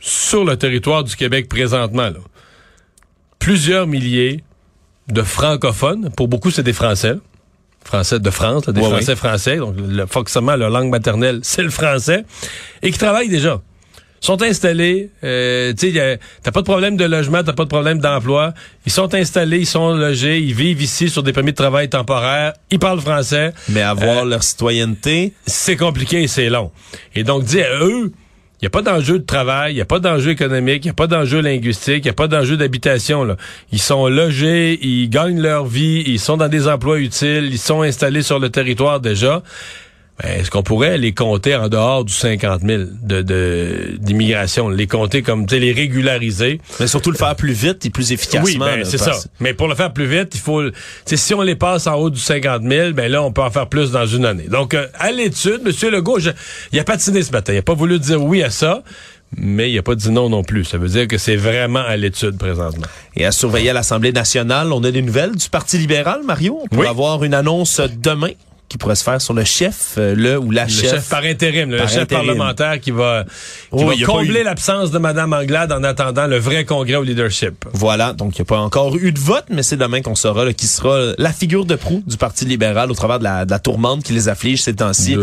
sur 0.00 0.44
le 0.44 0.56
territoire 0.56 1.04
du 1.04 1.14
Québec 1.14 1.48
présentement 1.48 2.04
là, 2.04 2.20
plusieurs 3.38 3.86
milliers 3.86 4.42
de 5.12 5.22
francophones. 5.22 6.10
Pour 6.16 6.28
beaucoup, 6.28 6.50
c'est 6.50 6.62
des 6.62 6.72
Français. 6.72 7.14
Français 7.84 8.18
de 8.20 8.30
France, 8.30 8.66
là, 8.66 8.72
des 8.72 8.80
Ouais, 8.80 8.88
Français 8.88 9.16
français. 9.16 9.56
Donc, 9.56 9.74
le, 9.78 10.06
forcément, 10.06 10.54
leur 10.54 10.70
langue 10.70 10.90
maternelle, 10.90 11.40
c'est 11.42 11.62
le 11.62 11.70
français. 11.70 12.24
Et 12.82 12.90
qui 12.90 12.98
travaillent 12.98 13.28
déjà. 13.30 13.60
sont 14.20 14.42
installés, 14.42 15.10
euh, 15.24 15.72
tu 15.72 15.94
t'as 15.94 16.52
pas 16.52 16.60
de 16.60 16.66
problème 16.66 16.98
de 16.98 17.04
logement, 17.04 17.42
t'as 17.42 17.54
pas 17.54 17.64
de 17.64 17.70
problème 17.70 17.98
d'emploi. 17.98 18.52
Ils 18.84 18.92
sont 18.92 19.14
installés, 19.14 19.60
ils 19.60 19.66
sont 19.66 19.94
logés, 19.94 20.38
ils 20.40 20.54
vivent 20.54 20.82
ici 20.82 21.08
sur 21.08 21.22
des 21.22 21.32
permis 21.32 21.52
de 21.52 21.56
travail 21.56 21.88
temporaires, 21.88 22.52
ils 22.70 22.78
parlent 22.78 23.00
français. 23.00 23.54
Mais 23.70 23.80
avoir 23.80 24.24
Euh, 24.24 24.28
leur 24.28 24.42
citoyenneté, 24.42 25.32
c'est 25.46 25.76
compliqué 25.76 26.22
et 26.22 26.28
c'est 26.28 26.50
long. 26.50 26.70
Et 27.14 27.24
donc, 27.24 27.44
dire 27.44 27.66
à 27.66 27.84
eux, 27.84 28.12
il 28.60 28.64
n'y 28.64 28.66
a 28.66 28.70
pas 28.70 28.82
d'enjeu 28.82 29.18
de 29.18 29.24
travail, 29.24 29.72
il 29.72 29.76
n'y 29.76 29.80
a 29.80 29.86
pas 29.86 30.00
d'enjeu 30.00 30.32
économique, 30.32 30.84
il 30.84 30.88
n'y 30.88 30.90
a 30.90 30.94
pas 30.94 31.06
d'enjeu 31.06 31.40
linguistique, 31.40 32.04
il 32.04 32.08
n'y 32.08 32.10
a 32.10 32.14
pas 32.14 32.28
d'enjeu 32.28 32.58
d'habitation. 32.58 33.26
Ils 33.72 33.80
sont 33.80 34.06
logés, 34.08 34.78
ils 34.82 35.08
gagnent 35.08 35.40
leur 35.40 35.64
vie, 35.64 36.02
ils 36.06 36.20
sont 36.20 36.36
dans 36.36 36.48
des 36.48 36.68
emplois 36.68 36.98
utiles, 36.98 37.48
ils 37.50 37.58
sont 37.58 37.80
installés 37.80 38.20
sur 38.20 38.38
le 38.38 38.50
territoire 38.50 39.00
déjà. 39.00 39.42
Ben, 40.22 40.40
Est-ce 40.40 40.50
qu'on 40.50 40.62
pourrait 40.62 40.98
les 40.98 41.12
compter 41.12 41.54
en 41.56 41.68
dehors 41.68 42.04
du 42.04 42.12
50 42.12 42.62
000 42.62 42.82
de, 43.02 43.22
de, 43.22 43.96
d'immigration, 43.98 44.68
les 44.68 44.86
compter 44.86 45.22
comme, 45.22 45.46
tu 45.46 45.54
sais, 45.54 45.60
les 45.60 45.72
régulariser? 45.72 46.60
mais 46.78 46.86
surtout 46.86 47.10
le 47.10 47.16
faire 47.16 47.36
plus 47.36 47.52
vite 47.52 47.86
et 47.86 47.90
plus 47.90 48.12
efficacement. 48.12 48.44
Oui, 48.44 48.58
ben, 48.58 48.84
c'est 48.84 48.98
ça. 48.98 49.12
Mais 49.40 49.54
pour 49.54 49.68
le 49.68 49.74
faire 49.74 49.92
plus 49.92 50.06
vite, 50.06 50.30
il 50.34 50.40
faut... 50.40 50.62
Si 51.06 51.34
on 51.34 51.42
les 51.42 51.54
passe 51.56 51.86
en 51.86 51.94
haut 51.94 52.10
du 52.10 52.20
50 52.20 52.62
000, 52.68 52.92
ben 52.92 53.10
là, 53.10 53.22
on 53.22 53.32
peut 53.32 53.42
en 53.42 53.50
faire 53.50 53.68
plus 53.68 53.90
dans 53.92 54.06
une 54.06 54.24
année. 54.26 54.48
Donc, 54.48 54.74
euh, 54.74 54.86
à 54.98 55.10
l'étude, 55.12 55.60
M. 55.66 55.90
Legault, 55.90 56.18
je- 56.18 56.30
il 56.72 56.78
a 56.78 56.84
patiné 56.84 57.22
ce 57.22 57.32
matin. 57.32 57.52
Il 57.52 57.58
a 57.58 57.62
pas 57.62 57.74
voulu 57.74 57.98
dire 57.98 58.22
oui 58.22 58.42
à 58.42 58.50
ça, 58.50 58.82
mais 59.36 59.70
il 59.70 59.78
a 59.78 59.82
pas 59.82 59.94
dit 59.94 60.10
non 60.10 60.28
non 60.28 60.42
plus. 60.42 60.64
Ça 60.64 60.76
veut 60.78 60.88
dire 60.88 61.06
que 61.08 61.16
c'est 61.18 61.36
vraiment 61.36 61.80
à 61.80 61.96
l'étude 61.96 62.36
présentement. 62.36 62.86
Et 63.16 63.24
à 63.24 63.32
surveiller 63.32 63.70
à 63.70 63.72
l'Assemblée 63.74 64.12
nationale, 64.12 64.72
on 64.72 64.82
a 64.84 64.90
des 64.90 65.02
nouvelles 65.02 65.36
du 65.36 65.48
Parti 65.48 65.78
libéral, 65.78 66.20
Mario? 66.26 66.58
On 66.62 66.66
pourrait 66.68 66.86
Oui. 66.86 66.90
avoir 66.90 67.22
une 67.24 67.34
annonce 67.34 67.80
demain? 68.02 68.30
Qui 68.70 68.78
pourrait 68.78 68.94
se 68.94 69.02
faire 69.02 69.20
sur 69.20 69.34
le 69.34 69.42
chef, 69.44 69.96
euh, 69.98 70.14
le 70.14 70.38
ou 70.38 70.52
la 70.52 70.64
Le 70.64 70.70
chef. 70.70 70.90
chef, 70.90 71.08
par 71.08 71.24
intérim, 71.24 71.70
le 71.72 71.76
Par 71.78 71.88
chef 71.88 72.02
intérim. 72.04 72.24
parlementaire 72.26 72.80
qui 72.80 72.92
va, 72.92 73.24
qui 73.24 73.30
Oh, 73.72 73.84
va 73.88 73.94
combler 74.06 74.40
eu- 74.40 74.44
l'absence 74.44 74.92
de 74.92 74.98
Mme 74.98 75.32
Anglade 75.32 75.72
en 75.72 75.82
attendant 75.82 76.28
le 76.28 76.38
vrai 76.38 76.64
congrès 76.64 76.94
au 76.94 77.02
leadership. 77.02 77.64
Voilà, 77.72 78.12
donc 78.12 78.38
il 78.38 78.40
n'y 78.40 78.42
a 78.42 78.44
pas 78.46 78.60
encore 78.60 78.96
eu 78.96 79.10
de 79.10 79.18
vote, 79.18 79.46
mais 79.50 79.64
c'est 79.64 79.76
demain 79.76 80.02
qu'on 80.02 80.14
saura 80.14 80.44
là, 80.44 80.52
qui 80.52 80.68
sera 80.68 81.12
la 81.18 81.32
figure 81.32 81.64
de 81.66 81.74
proue 81.74 82.02
du 82.06 82.16
Parti 82.16 82.44
libéral 82.44 82.92
au 82.92 82.94
travers 82.94 83.18
de 83.18 83.24
la, 83.24 83.44
de 83.44 83.50
la 83.50 83.58
tourmente 83.58 84.04
qui 84.04 84.12
les 84.12 84.28
afflige 84.28 84.62
ces 84.62 84.74
temps-ci. 84.76 85.16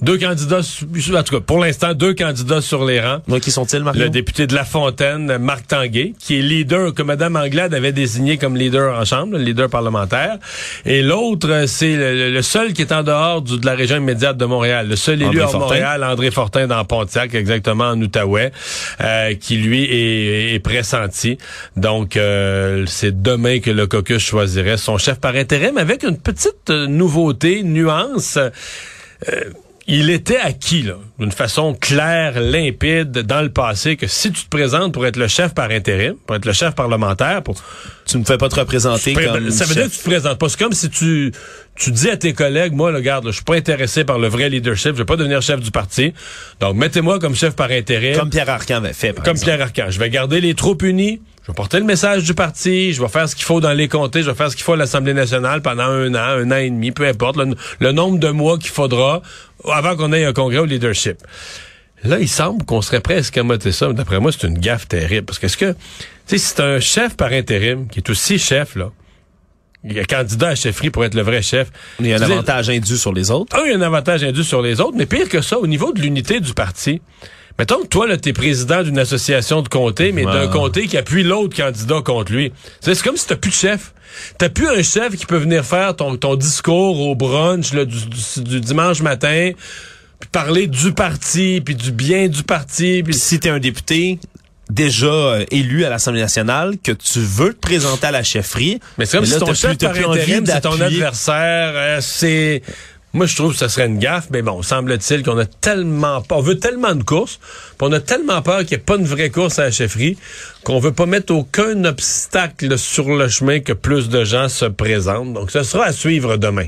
Deux 0.00 0.18
candidats, 0.18 0.60
en 0.60 1.22
tout 1.22 1.34
cas, 1.36 1.40
pour 1.40 1.58
l'instant, 1.58 1.94
deux 1.94 2.14
candidats 2.14 2.60
sur 2.60 2.84
les 2.84 3.00
rangs. 3.00 3.20
Donc, 3.26 3.40
qui 3.40 3.50
sont-ils, 3.50 3.82
Mario? 3.82 4.02
Le 4.04 4.10
député 4.10 4.46
de 4.46 4.54
La 4.54 4.64
Fontaine, 4.64 5.38
Marc 5.38 5.66
Tanguay, 5.66 6.14
qui 6.18 6.38
est 6.38 6.42
leader, 6.42 6.92
que 6.94 7.02
Mme 7.02 7.36
Anglade 7.36 7.74
avait 7.74 7.92
désigné 7.92 8.36
comme 8.36 8.56
leader 8.56 8.98
en 8.98 9.04
Chambre, 9.04 9.38
le 9.38 9.42
leader 9.42 9.68
parlementaire. 9.70 10.38
Et 10.84 11.02
l'autre, 11.02 11.64
c'est 11.66 11.96
le, 11.96 12.30
le 12.30 12.42
seul 12.42 12.72
qui 12.72 12.82
est 12.82 12.92
en 12.92 13.02
dehors 13.02 13.42
du- 13.42 13.58
de 13.58 13.66
la 13.66 13.74
région 13.74 13.96
immédiate 13.96 14.36
de 14.36 14.44
Montréal. 14.44 14.88
Le 14.88 14.96
seul 14.96 15.22
élu 15.22 15.38
Fortin. 15.38 15.58
Montréal, 15.58 16.04
André 16.04 16.30
Fortin 16.30 16.66
dans 16.66 16.84
Pontiac, 16.84 17.34
exactement 17.34 17.84
en 17.90 18.00
Outaouais, 18.00 18.52
euh, 19.00 19.34
qui 19.34 19.56
lui 19.56 19.84
est, 19.84 20.54
est 20.54 20.58
pressenti. 20.60 21.38
Donc, 21.76 22.16
euh, 22.16 22.84
c'est 22.86 23.22
demain 23.22 23.60
que 23.60 23.70
le 23.70 23.86
caucus 23.86 24.18
choisirait 24.22 24.76
son 24.76 24.98
chef 24.98 25.18
par 25.18 25.34
intérim 25.34 25.78
avec 25.78 26.02
une 26.02 26.18
petite 26.18 26.70
euh, 26.70 26.86
nouveauté, 26.86 27.62
nuance. 27.62 28.36
Euh, 28.36 29.40
il 29.90 30.10
était 30.10 30.36
acquis, 30.36 30.82
là, 30.82 30.96
d'une 31.18 31.32
façon 31.32 31.72
claire, 31.72 32.38
limpide, 32.40 33.10
dans 33.10 33.40
le 33.40 33.48
passé, 33.48 33.96
que 33.96 34.06
si 34.06 34.30
tu 34.30 34.44
te 34.44 34.48
présentes 34.50 34.92
pour 34.92 35.06
être 35.06 35.16
le 35.16 35.28
chef 35.28 35.54
par 35.54 35.70
intérim, 35.70 36.14
pour 36.26 36.36
être 36.36 36.44
le 36.44 36.52
chef 36.52 36.74
parlementaire, 36.74 37.42
pour 37.42 37.56
Tu 38.06 38.18
ne 38.18 38.24
fais 38.24 38.36
pas 38.36 38.50
te 38.50 38.56
représenter 38.60 39.14
Pré- 39.14 39.24
comme 39.24 39.50
ça 39.50 39.64
veut 39.64 39.72
chef. 39.74 39.82
dire 39.82 39.90
que 39.90 39.96
tu 39.96 39.98
te 40.02 40.08
présentes 40.10 40.38
pas. 40.38 40.48
C'est 40.50 40.58
comme 40.58 40.72
si 40.74 40.90
tu, 40.90 41.32
tu 41.74 41.90
dis 41.90 42.10
à 42.10 42.18
tes 42.18 42.34
collègues, 42.34 42.74
moi, 42.74 42.92
regarde, 42.92 43.24
là, 43.24 43.30
je 43.30 43.36
suis 43.36 43.44
pas 43.44 43.56
intéressé 43.56 44.04
par 44.04 44.18
le 44.18 44.28
vrai 44.28 44.50
leadership, 44.50 44.92
je 44.92 44.98
vais 44.98 45.04
pas 45.06 45.16
devenir 45.16 45.40
chef 45.40 45.60
du 45.60 45.70
parti. 45.70 46.12
Donc, 46.60 46.76
mettez-moi 46.76 47.18
comme 47.18 47.34
chef 47.34 47.56
par 47.56 47.70
intérim. 47.70 48.14
Comme 48.16 48.28
Pierre 48.30 48.50
Arcan 48.50 48.76
avait 48.76 48.92
fait, 48.92 49.14
par 49.14 49.24
Comme 49.24 49.36
exemple. 49.36 49.56
Pierre 49.56 49.66
Arcan. 49.66 49.86
Je 49.90 49.98
vais 49.98 50.10
garder 50.10 50.40
les 50.42 50.54
troupes 50.54 50.82
unies. 50.82 51.20
Je 51.48 51.52
vais 51.52 51.56
porter 51.56 51.78
le 51.78 51.86
message 51.86 52.24
du 52.24 52.34
parti. 52.34 52.92
Je 52.92 53.00
vais 53.00 53.08
faire 53.08 53.26
ce 53.26 53.34
qu'il 53.34 53.46
faut 53.46 53.62
dans 53.62 53.72
les 53.72 53.88
comtés. 53.88 54.22
Je 54.22 54.28
vais 54.30 54.36
faire 54.36 54.50
ce 54.50 54.56
qu'il 54.56 54.66
faut 54.66 54.74
à 54.74 54.76
l'Assemblée 54.76 55.14
nationale 55.14 55.62
pendant 55.62 55.84
un 55.84 56.14
an, 56.14 56.18
un 56.18 56.50
an 56.50 56.56
et 56.56 56.68
demi, 56.68 56.90
peu 56.90 57.06
importe, 57.06 57.38
le, 57.38 57.54
le 57.80 57.92
nombre 57.92 58.18
de 58.18 58.28
mois 58.28 58.58
qu'il 58.58 58.68
faudra 58.70 59.22
avant 59.64 59.96
qu'on 59.96 60.12
ait 60.12 60.26
un 60.26 60.34
congrès 60.34 60.58
au 60.58 60.66
leadership. 60.66 61.16
Là, 62.04 62.18
il 62.20 62.28
semble 62.28 62.66
qu'on 62.66 62.82
serait 62.82 63.00
prêt 63.00 63.14
à 63.14 63.18
escamoter 63.20 63.72
ça. 63.72 63.88
mais 63.88 63.94
D'après 63.94 64.20
moi, 64.20 64.30
c'est 64.30 64.46
une 64.46 64.58
gaffe 64.58 64.88
terrible. 64.88 65.24
Parce 65.24 65.38
que 65.38 65.46
est-ce 65.46 65.56
que, 65.56 65.72
tu 65.72 65.78
sais, 66.26 66.38
c'est 66.38 66.60
un 66.60 66.80
chef 66.80 67.16
par 67.16 67.32
intérim 67.32 67.88
qui 67.88 68.00
est 68.00 68.10
aussi 68.10 68.38
chef, 68.38 68.76
là, 68.76 68.90
il 69.84 69.94
y 69.94 70.00
a 70.00 70.04
candidat 70.04 70.48
à 70.48 70.54
chefferie 70.54 70.90
pour 70.90 71.02
être 71.06 71.14
le 71.14 71.22
vrai 71.22 71.40
chef. 71.40 71.68
Il 71.98 72.08
y 72.08 72.12
a 72.12 72.16
un 72.16 72.20
avantage 72.20 72.68
indu 72.68 72.98
sur 72.98 73.14
les 73.14 73.30
autres. 73.30 73.56
un, 73.56 73.64
il 73.64 73.70
y 73.70 73.74
a 73.74 73.78
un 73.78 73.80
avantage 73.80 74.22
indu 74.22 74.44
sur 74.44 74.60
les 74.60 74.82
autres, 74.82 74.98
mais 74.98 75.06
pire 75.06 75.30
que 75.30 75.40
ça, 75.40 75.58
au 75.58 75.66
niveau 75.66 75.92
de 75.94 76.00
l'unité 76.02 76.40
du 76.40 76.52
parti, 76.52 77.00
mettons 77.58 77.82
que 77.82 77.86
toi, 77.88 78.06
là, 78.06 78.16
t'es 78.16 78.32
président 78.32 78.82
d'une 78.82 78.98
association 78.98 79.62
de 79.62 79.68
comté, 79.68 80.12
mais 80.12 80.24
d'un 80.24 80.48
comté 80.48 80.86
qui 80.86 80.96
appuie 80.96 81.22
l'autre 81.24 81.56
candidat 81.56 82.00
contre 82.04 82.32
lui. 82.32 82.52
C'est 82.80 83.00
comme 83.02 83.16
si 83.16 83.26
t'as 83.26 83.36
plus 83.36 83.50
de 83.50 83.54
chef. 83.56 83.92
T'as 84.38 84.48
plus 84.48 84.68
un 84.68 84.82
chef 84.82 85.16
qui 85.16 85.26
peut 85.26 85.36
venir 85.36 85.64
faire 85.64 85.94
ton, 85.94 86.16
ton 86.16 86.34
discours 86.34 87.00
au 87.00 87.14
brunch 87.14 87.72
là, 87.74 87.84
du, 87.84 87.96
du- 88.06 88.42
du 88.42 88.60
dimanche 88.60 89.00
matin, 89.02 89.50
puis 90.18 90.28
parler 90.32 90.66
du 90.66 90.92
parti, 90.92 91.60
puis 91.64 91.74
du 91.74 91.92
bien 91.92 92.28
du 92.28 92.42
parti. 92.42 93.02
Puis 93.04 93.14
si 93.14 93.38
t'es 93.38 93.50
un 93.50 93.58
député 93.60 94.18
déjà 94.70 95.06
euh, 95.06 95.44
élu 95.50 95.84
à 95.84 95.90
l'Assemblée 95.90 96.20
nationale, 96.20 96.74
que 96.82 96.92
tu 96.92 97.20
veux 97.20 97.52
te 97.54 97.58
présenter 97.60 98.06
à 98.06 98.10
la 98.10 98.22
chefferie, 98.22 98.80
Mais 98.98 99.06
c'est 99.06 99.18
comme 99.18 99.26
là, 99.26 99.32
si 99.32 99.38
ton 99.38 99.46
t'as 99.46 99.54
chef 99.54 99.70
plus- 99.78 99.86
par 100.02 100.10
intérim, 100.12 100.44
c'est 100.46 100.60
ton 100.62 100.80
adversaire. 100.80 101.72
euh, 101.74 101.98
c'est... 102.02 102.62
Moi, 103.14 103.24
je 103.24 103.36
trouve 103.36 103.52
que 103.52 103.58
ce 103.58 103.68
serait 103.68 103.86
une 103.86 103.98
gaffe, 103.98 104.28
mais 104.30 104.42
bon, 104.42 104.62
semble-t-il 104.62 105.22
qu'on 105.22 105.38
a 105.38 105.46
tellement 105.46 106.20
pas, 106.20 106.36
on 106.36 106.42
veut 106.42 106.58
tellement 106.58 106.94
de 106.94 107.02
courses, 107.02 107.40
on 107.80 107.90
a 107.92 108.00
tellement 108.00 108.42
peur 108.42 108.60
qu'il 108.60 108.76
n'y 108.76 108.82
ait 108.82 108.84
pas 108.84 108.96
une 108.96 109.06
vraie 109.06 109.30
course 109.30 109.58
à 109.58 109.64
la 109.64 109.70
chefferie, 109.70 110.18
qu'on 110.62 110.78
veut 110.78 110.92
pas 110.92 111.06
mettre 111.06 111.34
aucun 111.34 111.84
obstacle 111.84 112.76
sur 112.76 113.08
le 113.08 113.28
chemin 113.28 113.60
que 113.60 113.72
plus 113.72 114.10
de 114.10 114.24
gens 114.24 114.50
se 114.50 114.66
présentent. 114.66 115.32
Donc, 115.32 115.50
ce 115.50 115.62
sera 115.62 115.84
à 115.84 115.92
suivre 115.92 116.36
demain. 116.36 116.66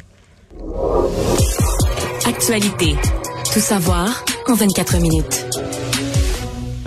Actualité. 2.27 2.95
Tout 3.53 3.61
savoir 3.61 4.25
en 4.49 4.55
24 4.55 4.99
minutes. 4.99 5.60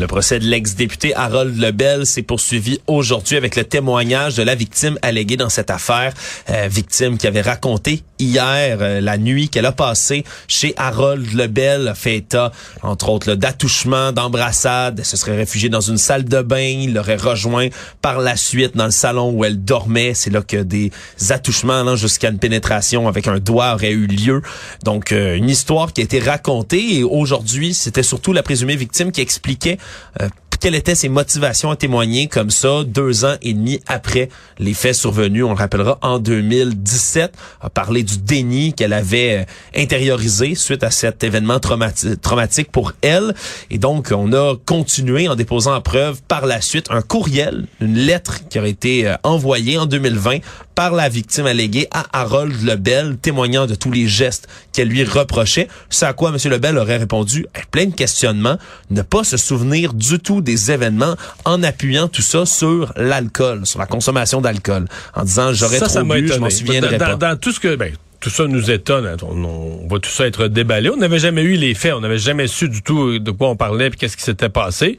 Le 0.04 0.08
procès 0.08 0.38
de 0.38 0.44
l'ex-député 0.44 1.16
Harold 1.16 1.58
Lebel 1.58 2.06
s'est 2.06 2.24
poursuivi 2.24 2.82
aujourd'hui 2.88 3.38
avec 3.38 3.56
le 3.56 3.64
témoignage 3.64 4.36
de 4.36 4.44
la 4.44 4.54
victime 4.54 5.00
alléguée 5.02 5.38
dans 5.38 5.48
cette 5.48 5.70
affaire. 5.70 6.14
Euh, 6.50 6.68
victime 6.70 7.18
qui 7.18 7.26
avait 7.26 7.40
raconté 7.40 8.04
hier 8.20 8.80
euh, 8.82 9.00
la 9.00 9.18
nuit 9.18 9.48
qu'elle 9.48 9.66
a 9.66 9.72
passée 9.72 10.26
chez 10.50 10.74
Harold 10.76 11.34
Lebel, 11.34 11.94
fait 11.96 12.18
état, 12.18 12.52
entre 12.82 13.08
autres, 13.08 13.36
d'attouchements, 13.36 14.12
d'embrassades. 14.12 15.00
Elle 15.00 15.06
se 15.06 15.16
serait 15.16 15.38
réfugiée 15.38 15.70
dans 15.70 15.80
une 15.80 15.98
salle 15.98 16.26
de 16.26 16.42
bain. 16.42 16.58
Il 16.58 16.96
l'aurait 16.96 17.16
rejoint 17.16 17.70
par 18.02 18.20
la 18.20 18.36
suite 18.36 18.76
dans 18.76 18.86
le 18.86 18.92
salon 18.92 19.32
où 19.32 19.46
elle 19.46 19.64
dormait. 19.64 20.14
C'est 20.16 20.32
là 20.32 20.42
que 20.42 20.58
des 20.58 20.92
attouchements 21.30 21.96
jusqu'à 21.96 22.28
une 22.28 22.40
pénétration 22.40 23.08
avec 23.08 23.28
un 23.28 23.40
doigt 23.40 23.74
auraient 23.76 23.92
eu 23.92 24.08
lieu. 24.08 24.42
Donc, 24.84 25.14
euh, 25.14 25.38
une 25.38 25.50
histoire 25.50 25.94
qui 25.94 26.02
a 26.02 26.04
été 26.04 26.20
racontée 26.20 26.98
et 26.98 27.04
aujourd'hui, 27.04 27.74
c'était 27.74 28.04
surtout 28.04 28.34
la 28.34 28.44
présumée 28.44 28.76
victime 28.76 29.14
qui 29.14 29.22
expliquait 29.22 29.78
euh, 30.22 30.30
quelles 30.64 30.76
étaient 30.76 30.96
ses 30.96 31.10
motivations 31.10 31.72
à 31.72 31.76
témoigner 31.76 32.28
comme 32.30 32.50
ça 32.50 32.86
deux 32.86 33.26
ans 33.26 33.36
et 33.42 33.54
demi 33.54 33.82
après 33.86 34.30
les 34.60 34.74
faits 34.74 34.96
survenus. 34.96 35.44
On 35.44 35.50
le 35.50 35.56
rappellera 35.56 36.00
en 36.02 36.20
2017, 36.20 37.34
a 37.60 37.70
parlé 37.70 38.02
du 38.02 38.18
déni 38.18 38.72
qu'elle 38.72 38.94
avait 38.94 39.40
euh, 39.42 39.44
intériorisé 39.82 40.56
suite 40.56 40.86
à 40.86 40.90
cet 40.90 41.22
événement 41.26 41.58
traumati- 41.58 42.16
traumatique 42.16 42.72
pour 42.72 42.94
elle. 43.02 43.36
Et 43.72 43.78
donc, 43.78 44.14
on 44.16 44.32
a 44.32 44.56
continué 44.66 45.28
en 45.28 45.36
déposant 45.36 45.76
en 45.76 45.82
preuve 45.82 46.22
par 46.30 46.46
la 46.46 46.62
suite 46.62 46.88
un 46.92 47.02
courriel, 47.02 47.66
une 47.82 47.98
lettre 47.98 48.48
qui 48.48 48.58
aurait 48.58 48.70
été 48.70 49.06
euh, 49.06 49.16
envoyée 49.24 49.78
en 49.78 49.86
2020 49.86 50.38
par 50.76 50.94
la 50.94 51.10
victime 51.10 51.46
alléguée 51.46 51.88
à 51.92 52.06
Harold 52.14 52.64
Lebel, 52.64 53.18
témoignant 53.22 53.68
de 53.68 53.76
tous 53.76 53.92
les 53.92 54.08
gestes 54.08 54.48
qu'elle 54.72 54.88
lui 54.88 55.04
reprochait. 55.04 55.68
C'est 55.90 56.06
à 56.06 56.14
quoi 56.14 56.30
M. 56.32 56.38
Lebel 56.50 56.78
aurait 56.78 56.98
répondu, 56.98 57.46
plein 57.70 57.86
de 57.86 57.94
questionnements, 57.94 58.58
ne 58.90 59.02
pas 59.02 59.24
se 59.24 59.38
souvenir 59.38 59.94
du 59.94 60.18
tout 60.20 60.42
des 60.42 60.53
événements 60.72 61.16
en 61.46 61.64
appuyant 61.64 62.08
tout 62.08 62.22
ça 62.22 62.46
sur 62.46 62.94
l'alcool, 62.96 63.66
sur 63.66 63.80
la 63.80 63.86
consommation 63.86 64.42
d'alcool, 64.42 64.86
en 65.16 65.24
disant 65.24 65.54
j'aurais 65.54 65.80
trop 65.80 65.90
ça 65.90 66.04
bu, 66.04 66.28
je 66.28 66.40
m'en 66.40 66.50
souviendrai 66.50 66.98
dans, 66.98 67.06
pas. 67.06 67.12
dans- 67.16 67.30
dans 67.32 67.38
tout 67.38 67.52
ce 67.52 67.60
que, 67.60 67.76
ben, 67.76 67.94
tout 68.20 68.30
ça 68.30 68.46
nous 68.48 68.72
étonne. 68.72 69.06
hein. 69.06 69.18
On, 69.22 69.44
on 69.44 69.88
voit 69.88 70.00
tout 70.00 70.10
ça 70.10 70.26
être 70.26 70.48
déballé. 70.48 70.90
On 70.90 70.96
n'avait 70.98 71.20
jamais 71.20 71.42
eu 71.44 71.56
les 71.56 71.74
faits. 71.74 71.94
On 71.94 72.00
n'avait 72.00 72.18
jamais 72.18 72.48
su 72.48 72.70
du 72.70 72.82
tout 72.82 73.20
de 73.20 73.32
quoi 73.32 73.50
on 73.50 73.56
parlait 73.58 73.90
puis 73.90 74.00
qu'est-ce 74.00 74.16
qui 74.16 74.24
s'était 74.24 74.48
passé. 74.50 74.98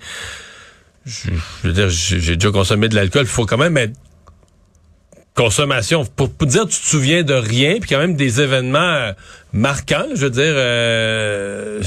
Je, 1.06 1.28
je 1.62 1.68
veux 1.68 1.72
dire, 1.74 1.88
j'ai 1.88 2.20
j'ai 2.20 2.36
déjà 2.36 2.50
consommé 2.50 2.88
de 2.88 2.94
l'alcool. 2.94 3.22
Il 3.22 3.28
faut 3.28 3.46
quand 3.46 3.56
même 3.58 3.76
être 3.78 3.92
consommation 5.34 6.04
pour, 6.04 6.30
pour 6.30 6.46
dire 6.46 6.66
tu 6.66 6.80
te 6.80 6.86
souviens 6.86 7.22
de 7.22 7.34
rien 7.34 7.78
puis 7.80 7.90
quand 7.90 7.98
même 7.98 8.14
des 8.14 8.40
événements 8.40 8.78
euh, 8.78 9.12
marquants 9.52 10.06
je 10.14 10.22
veux 10.22 10.30
dire 10.30 10.54
euh, 10.56 11.82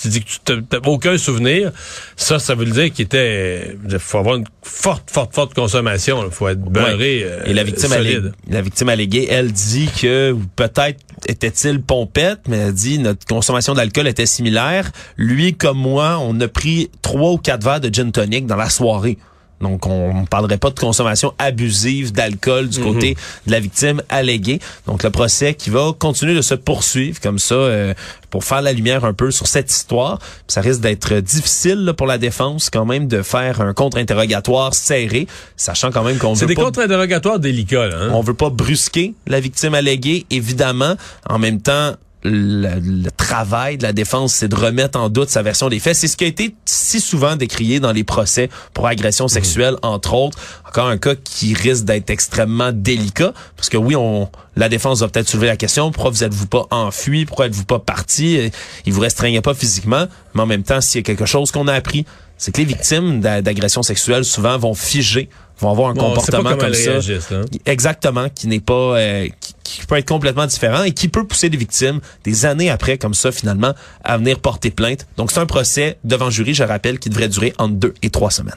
tu 0.00 0.08
dis 0.08 0.20
que 0.22 0.28
tu 0.28 0.38
t'as 0.42 0.54
t'as 0.68 0.88
aucun 0.88 1.18
souvenir 1.18 1.70
ça 2.16 2.38
ça 2.38 2.54
veut 2.54 2.64
dire 2.64 2.90
qu'il 2.90 3.04
était 3.04 3.76
il 3.90 3.98
faut 3.98 4.18
avoir 4.18 4.36
une 4.36 4.46
forte 4.62 5.10
forte 5.10 5.34
forte 5.34 5.54
consommation 5.54 6.24
il 6.24 6.32
faut 6.32 6.48
être 6.48 6.60
beurré 6.60 7.22
euh, 7.24 7.42
Et 7.44 7.52
la 7.52 7.64
victime, 7.64 7.92
alléguée, 7.92 8.30
la 8.48 8.62
victime 8.62 8.88
alléguée, 8.88 9.26
elle 9.30 9.52
dit 9.52 9.88
que 10.00 10.34
peut-être 10.56 11.00
était-il 11.26 11.80
pompette, 11.80 12.40
mais 12.48 12.58
elle 12.58 12.72
dit 12.72 12.98
notre 12.98 13.26
consommation 13.26 13.74
d'alcool 13.74 14.08
était 14.08 14.26
similaire. 14.26 14.90
Lui 15.16 15.54
comme 15.54 15.78
moi, 15.78 16.18
on 16.20 16.40
a 16.40 16.48
pris 16.48 16.90
trois 17.00 17.32
ou 17.32 17.38
quatre 17.38 17.64
verres 17.64 17.80
de 17.80 17.92
gin 17.92 18.10
tonic 18.10 18.46
dans 18.46 18.56
la 18.56 18.70
soirée. 18.70 19.18
Donc, 19.62 19.86
on 19.86 20.22
ne 20.22 20.26
parlerait 20.26 20.58
pas 20.58 20.70
de 20.70 20.78
consommation 20.78 21.32
abusive 21.38 22.12
d'alcool 22.12 22.68
du 22.68 22.80
côté 22.80 23.16
de 23.46 23.52
la 23.52 23.60
victime 23.60 24.02
alléguée. 24.08 24.60
Donc, 24.86 25.02
le 25.02 25.10
procès 25.10 25.54
qui 25.54 25.70
va 25.70 25.92
continuer 25.98 26.34
de 26.34 26.42
se 26.42 26.54
poursuivre 26.54 27.20
comme 27.20 27.38
ça 27.38 27.54
euh, 27.54 27.94
pour 28.30 28.44
faire 28.44 28.62
la 28.62 28.72
lumière 28.72 29.04
un 29.04 29.12
peu 29.12 29.30
sur 29.30 29.46
cette 29.46 29.70
histoire. 29.70 30.18
Ça 30.48 30.60
risque 30.60 30.80
d'être 30.80 31.14
difficile 31.20 31.84
là, 31.84 31.94
pour 31.94 32.06
la 32.06 32.18
défense 32.18 32.70
quand 32.70 32.86
même 32.86 33.06
de 33.06 33.22
faire 33.22 33.60
un 33.60 33.74
contre-interrogatoire 33.74 34.74
serré, 34.74 35.26
sachant 35.56 35.90
quand 35.90 36.02
même 36.02 36.18
qu'on 36.18 36.34
c'est 36.34 36.42
veut 36.42 36.48
des 36.48 36.54
pas 36.54 36.64
contre-interrogatoires 36.64 37.38
délicats 37.38 37.86
là, 37.86 37.96
hein? 38.00 38.10
on 38.12 38.22
veut 38.22 38.34
pas 38.34 38.50
brusquer 38.50 39.14
la 39.26 39.40
victime 39.40 39.74
alléguée, 39.74 40.26
évidemment. 40.30 40.94
En 41.28 41.38
même 41.38 41.60
temps, 41.60 41.92
le, 42.24 42.78
le 42.80 43.10
travail 43.10 43.78
de 43.78 43.82
la 43.82 43.92
défense, 43.92 44.34
c'est 44.34 44.48
de 44.48 44.56
remettre 44.56 44.98
en 44.98 45.08
doute 45.08 45.30
sa 45.30 45.42
version 45.42 45.68
des 45.68 45.80
faits. 45.80 45.96
C'est 45.96 46.08
ce 46.08 46.16
qui 46.16 46.24
a 46.24 46.28
été 46.28 46.54
si 46.64 47.00
souvent 47.00 47.36
décrié 47.36 47.80
dans 47.80 47.92
les 47.92 48.04
procès 48.04 48.48
pour 48.74 48.86
agression 48.86 49.28
sexuelle, 49.28 49.76
entre 49.82 50.14
autres. 50.14 50.38
Encore 50.68 50.86
un 50.88 50.98
cas 50.98 51.14
qui 51.14 51.54
risque 51.54 51.84
d'être 51.84 52.10
extrêmement 52.10 52.72
délicat, 52.72 53.32
parce 53.56 53.68
que 53.68 53.76
oui, 53.76 53.96
on, 53.96 54.28
la 54.56 54.68
défense 54.68 55.00
va 55.00 55.08
peut-être 55.08 55.28
soulever 55.28 55.48
la 55.48 55.56
question, 55.56 55.90
pourquoi 55.90 56.10
vous 56.10 56.24
êtes-vous 56.24 56.46
pas 56.46 56.66
enfui, 56.70 57.24
pourquoi 57.24 57.46
êtes-vous 57.46 57.64
pas 57.64 57.78
parti, 57.78 58.50
il 58.86 58.92
vous 58.92 59.00
restreignait 59.00 59.42
pas 59.42 59.54
physiquement, 59.54 60.06
mais 60.34 60.42
en 60.42 60.46
même 60.46 60.62
temps, 60.62 60.80
s'il 60.80 61.00
y 61.00 61.00
a 61.00 61.02
quelque 61.02 61.26
chose 61.26 61.50
qu'on 61.50 61.68
a 61.68 61.74
appris, 61.74 62.06
c'est 62.42 62.50
que 62.50 62.58
les 62.58 62.64
victimes 62.64 63.20
d'a- 63.20 63.40
d'agression 63.40 63.84
sexuelle 63.84 64.24
souvent 64.24 64.58
vont 64.58 64.74
figer, 64.74 65.28
vont 65.60 65.70
avoir 65.70 65.90
un 65.90 65.94
Bon, 65.94 66.08
comportement 66.08 66.50
comme 66.56 66.64
elles 66.64 66.74
ça. 66.74 66.90
réagissent, 66.90 67.30
là. 67.30 67.42
Exactement, 67.66 68.28
qui 68.28 68.48
n'est 68.48 68.58
pas, 68.58 68.98
euh, 68.98 69.28
qui, 69.40 69.54
qui 69.80 69.86
peut 69.86 69.96
être 69.96 70.08
complètement 70.08 70.46
différent 70.46 70.82
et 70.82 70.90
qui 70.90 71.06
peut 71.06 71.24
pousser 71.24 71.48
les 71.50 71.56
victimes 71.56 72.00
des 72.24 72.44
années 72.44 72.68
après, 72.68 72.98
comme 72.98 73.14
ça, 73.14 73.30
finalement, 73.30 73.74
à 74.02 74.18
venir 74.18 74.40
porter 74.40 74.72
plainte. 74.72 75.06
Donc, 75.16 75.30
c'est 75.30 75.38
un 75.38 75.46
procès 75.46 75.98
devant 76.02 76.30
jury, 76.30 76.52
je 76.52 76.64
rappelle, 76.64 76.98
qui 76.98 77.10
devrait 77.10 77.28
durer 77.28 77.52
entre 77.58 77.74
deux 77.74 77.94
et 78.02 78.10
trois 78.10 78.32
semaines. 78.32 78.54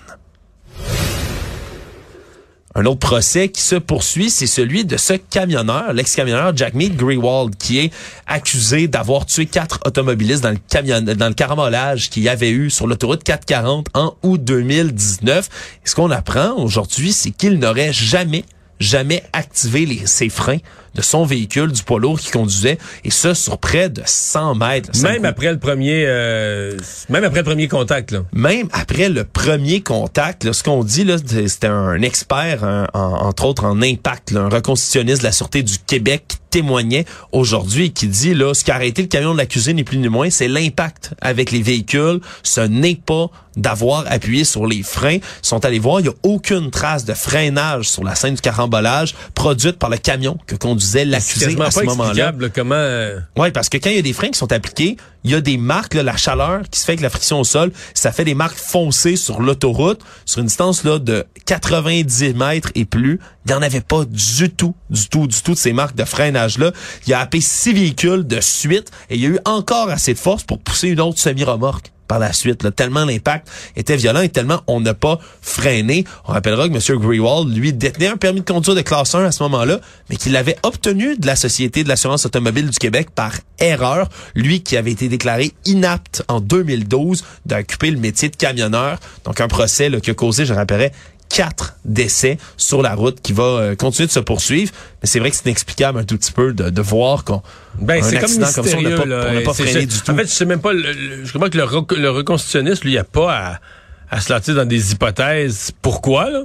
Un 2.77 2.85
autre 2.87 2.99
procès 2.99 3.47
qui 3.47 3.61
se 3.61 3.75
poursuit, 3.75 4.29
c'est 4.29 4.47
celui 4.47 4.83
de 4.83 4.97
ce 4.97 5.13
camionneur, 5.13 5.93
l'ex-camionneur 5.93 6.51
Jack 6.57 6.73
Mead 6.73 6.97
Greenwald, 6.97 7.55
qui 7.55 7.79
est 7.79 7.93
accusé 8.27 8.89
d'avoir 8.89 9.25
tué 9.25 9.45
quatre 9.45 9.79
automobilistes 9.85 10.43
dans 10.43 10.51
le 10.51 10.57
camion, 10.69 11.01
dans 11.01 11.29
le 11.29 11.33
carambolage 11.33 12.09
qu'il 12.09 12.23
y 12.23 12.27
avait 12.27 12.49
eu 12.49 12.69
sur 12.69 12.85
l'autoroute 12.85 13.23
440 13.23 13.87
en 13.93 14.17
août 14.23 14.43
2019. 14.43 15.49
Et 15.85 15.87
ce 15.87 15.95
qu'on 15.95 16.11
apprend 16.11 16.51
aujourd'hui, 16.57 17.13
c'est 17.13 17.31
qu'il 17.31 17.59
n'aurait 17.59 17.93
jamais 17.93 18.43
jamais 18.81 19.23
activé 19.31 20.01
ses 20.05 20.27
freins 20.27 20.57
de 20.95 21.01
son 21.01 21.25
véhicule, 21.25 21.71
du 21.71 21.83
poids 21.83 21.99
lourd 21.99 22.19
qu'il 22.19 22.31
conduisait, 22.31 22.77
et 23.03 23.11
ça 23.11 23.35
sur 23.35 23.57
près 23.57 23.89
de 23.89 24.01
100 24.05 24.55
mètres. 24.55 24.89
Même 25.03 25.25
après 25.25 25.51
le 25.51 25.59
premier 25.59 26.03
euh, 26.07 26.77
même 27.09 27.23
après 27.23 27.39
le 27.39 27.45
premier 27.45 27.67
contact 27.67 28.11
là 28.11 28.19
même 28.33 28.67
après 28.73 29.09
le 29.09 29.23
premier 29.23 29.81
contact, 29.81 30.43
là, 30.43 30.53
ce 30.53 30.63
qu'on 30.63 30.83
dit, 30.83 31.03
là, 31.03 31.17
c'était 31.17 31.67
un 31.67 32.01
expert, 32.01 32.63
un- 32.63 32.87
en- 32.93 33.27
entre 33.27 33.45
autres 33.45 33.65
en 33.65 33.81
impact, 33.81 34.31
là, 34.31 34.41
un 34.41 34.49
reconstitutionniste 34.49 35.19
de 35.19 35.25
la 35.25 35.31
Sûreté 35.31 35.63
du 35.63 35.77
Québec 35.85 36.23
qui 36.27 36.37
témoignait 36.49 37.05
aujourd'hui 37.33 37.85
et 37.85 37.89
qui 37.89 38.07
dit, 38.07 38.33
là, 38.33 38.53
ce 38.53 38.63
qui 38.63 38.71
a 38.71 38.75
arrêté 38.75 39.01
le 39.01 39.07
camion 39.09 39.33
de 39.33 39.37
l'accusé, 39.37 39.73
ni 39.73 39.83
plus 39.83 39.97
ni 39.97 40.07
moins, 40.07 40.29
c'est 40.29 40.47
l'impact 40.47 41.11
avec 41.21 41.51
les 41.51 41.61
véhicules. 41.61 42.21
Ce 42.43 42.61
n'est 42.61 42.95
pas 42.95 43.27
d'avoir 43.57 44.05
appuyé 44.09 44.43
sur 44.45 44.65
les 44.67 44.83
freins. 44.83 45.15
Ils 45.15 45.21
sont 45.41 45.63
allés 45.65 45.79
voir, 45.79 45.99
il 45.99 46.03
n'y 46.03 46.09
a 46.09 46.13
aucune 46.23 46.71
trace 46.71 47.03
de 47.05 47.13
freinage 47.13 47.89
sur 47.89 48.03
la 48.03 48.15
scène 48.15 48.35
du 48.35 48.41
carambolage 48.41 49.15
produite 49.33 49.77
par 49.77 49.89
le 49.89 49.97
camion 49.97 50.37
que 50.47 50.55
conduisait 50.55 50.84
c'est 50.85 51.05
l'accusé 51.05 51.59
à 51.61 51.71
ce 51.71 51.83
moment-là. 51.83 52.33
là, 52.37 52.49
comment 52.49 52.75
euh, 52.75 53.19
Oui, 53.37 53.51
parce 53.51 53.69
que 53.69 53.77
quand 53.77 53.89
il 53.89 53.95
y 53.95 53.99
a 53.99 54.03
des 54.03 54.13
freins 54.13 54.29
qui 54.29 54.37
sont 54.37 54.51
appliqués, 54.51 54.97
il 55.23 55.31
y 55.31 55.35
a 55.35 55.41
des 55.41 55.57
marques, 55.57 55.95
là, 55.95 56.03
la 56.03 56.15
chaleur 56.17 56.61
qui 56.69 56.79
se 56.79 56.85
fait 56.85 56.93
avec 56.93 57.01
la 57.01 57.09
friction 57.09 57.39
au 57.39 57.43
sol, 57.43 57.71
ça 57.93 58.11
fait 58.11 58.25
des 58.25 58.35
marques 58.35 58.57
foncées 58.57 59.15
sur 59.15 59.41
l'autoroute, 59.41 60.01
sur 60.25 60.39
une 60.39 60.47
distance 60.47 60.83
là, 60.83 60.99
de 60.99 61.25
90 61.45 62.35
mètres 62.35 62.69
et 62.75 62.85
plus. 62.85 63.19
Il 63.45 63.49
n'y 63.49 63.53
en 63.53 63.61
avait 63.61 63.81
pas 63.81 64.05
du 64.05 64.49
tout, 64.49 64.75
du 64.89 65.07
tout, 65.09 65.27
du 65.27 65.41
tout 65.41 65.53
de 65.53 65.57
ces 65.57 65.73
marques 65.73 65.95
de 65.95 66.05
freinage-là. 66.05 66.71
Il 67.07 67.13
a 67.13 67.19
happé 67.19 67.41
six 67.41 67.73
véhicules 67.73 68.25
de 68.25 68.39
suite 68.39 68.91
et 69.09 69.15
il 69.15 69.21
y 69.21 69.25
a 69.25 69.29
eu 69.29 69.39
encore 69.45 69.89
assez 69.89 70.13
de 70.13 70.19
force 70.19 70.43
pour 70.43 70.59
pousser 70.59 70.89
une 70.89 71.01
autre 71.01 71.19
semi-remorque 71.19 71.91
par 72.07 72.19
la 72.19 72.33
suite. 72.33 72.63
Là, 72.63 72.71
tellement 72.71 73.05
l'impact 73.05 73.47
était 73.75 73.97
violent 73.97 74.21
et 74.21 74.29
tellement 74.29 74.61
on 74.67 74.79
n'a 74.79 74.93
pas 74.93 75.19
freiné. 75.41 76.05
On 76.27 76.33
rappellera 76.33 76.69
que 76.69 76.73
M. 76.73 76.99
Grewald, 76.99 77.55
lui, 77.55 77.73
détenait 77.73 78.07
un 78.07 78.17
permis 78.17 78.41
de 78.41 78.45
conduire 78.45 78.75
de 78.75 78.81
classe 78.81 79.15
1 79.15 79.25
à 79.25 79.31
ce 79.31 79.43
moment-là, 79.43 79.79
mais 80.09 80.15
qu'il 80.15 80.35
avait 80.35 80.57
obtenu 80.63 81.17
de 81.17 81.27
la 81.27 81.35
Société 81.35 81.83
de 81.83 81.89
l'assurance 81.89 82.25
automobile 82.25 82.69
du 82.69 82.77
Québec 82.77 83.09
par 83.13 83.33
erreur. 83.59 84.09
Lui 84.35 84.61
qui 84.61 84.77
avait 84.77 84.91
été 84.91 85.07
déclaré 85.07 85.53
inapte 85.65 86.23
en 86.27 86.39
2012 86.39 87.23
d'occuper 87.45 87.91
le 87.91 87.99
métier 87.99 88.29
de 88.29 88.35
camionneur. 88.35 88.99
Donc 89.23 89.41
un 89.41 89.47
procès 89.47 89.89
là, 89.89 89.99
qui 89.99 90.11
a 90.11 90.13
causé, 90.13 90.45
je 90.45 90.53
rappellerai, 90.53 90.91
quatre 91.29 91.75
décès 91.85 92.37
sur 92.57 92.81
la 92.81 92.95
route 92.95 93.21
qui 93.21 93.33
va 93.33 93.43
euh, 93.43 93.75
continuer 93.75 94.07
de 94.07 94.11
se 94.11 94.19
poursuivre. 94.19 94.71
Mais 95.01 95.07
c'est 95.07 95.19
vrai 95.19 95.29
que 95.31 95.35
c'est 95.35 95.45
inexplicable 95.45 95.99
un 95.99 96.03
tout 96.03 96.17
petit 96.17 96.31
peu 96.31 96.53
de, 96.53 96.69
de 96.69 96.81
voir 96.81 97.23
qu'on 97.23 97.41
ben, 97.79 98.01
un 98.01 98.03
c'est 98.03 98.15
comme 98.15 98.23
accident 98.25 98.47
comme 98.53 98.65
ça, 98.67 98.77
on 98.77 98.81
n'a 98.81 98.89
pas, 99.41 99.49
on 99.49 99.53
freiné 99.53 99.85
du 99.85 99.99
tout. 99.99 100.11
En 100.11 100.15
fait, 100.15 100.23
je 100.23 100.31
sais 100.31 100.45
même 100.45 100.61
pas. 100.61 100.73
le- 100.73 100.81
le- 100.93 101.25
je 101.25 101.33
comprends 101.33 101.49
que 101.49 101.57
le, 101.57 101.63
rec- 101.63 101.91
le 101.97 102.09
reconstitutionniste, 102.09 102.83
lui, 102.83 102.91
il 102.91 102.93
n'y 102.93 102.99
a 102.99 103.03
pas 103.03 103.33
à, 103.35 103.59
à 104.15 104.21
se 104.21 104.31
lancer 104.31 104.53
dans 104.53 104.65
des 104.65 104.91
hypothèses. 104.93 105.71
Pourquoi, 105.81 106.29
là? 106.29 106.43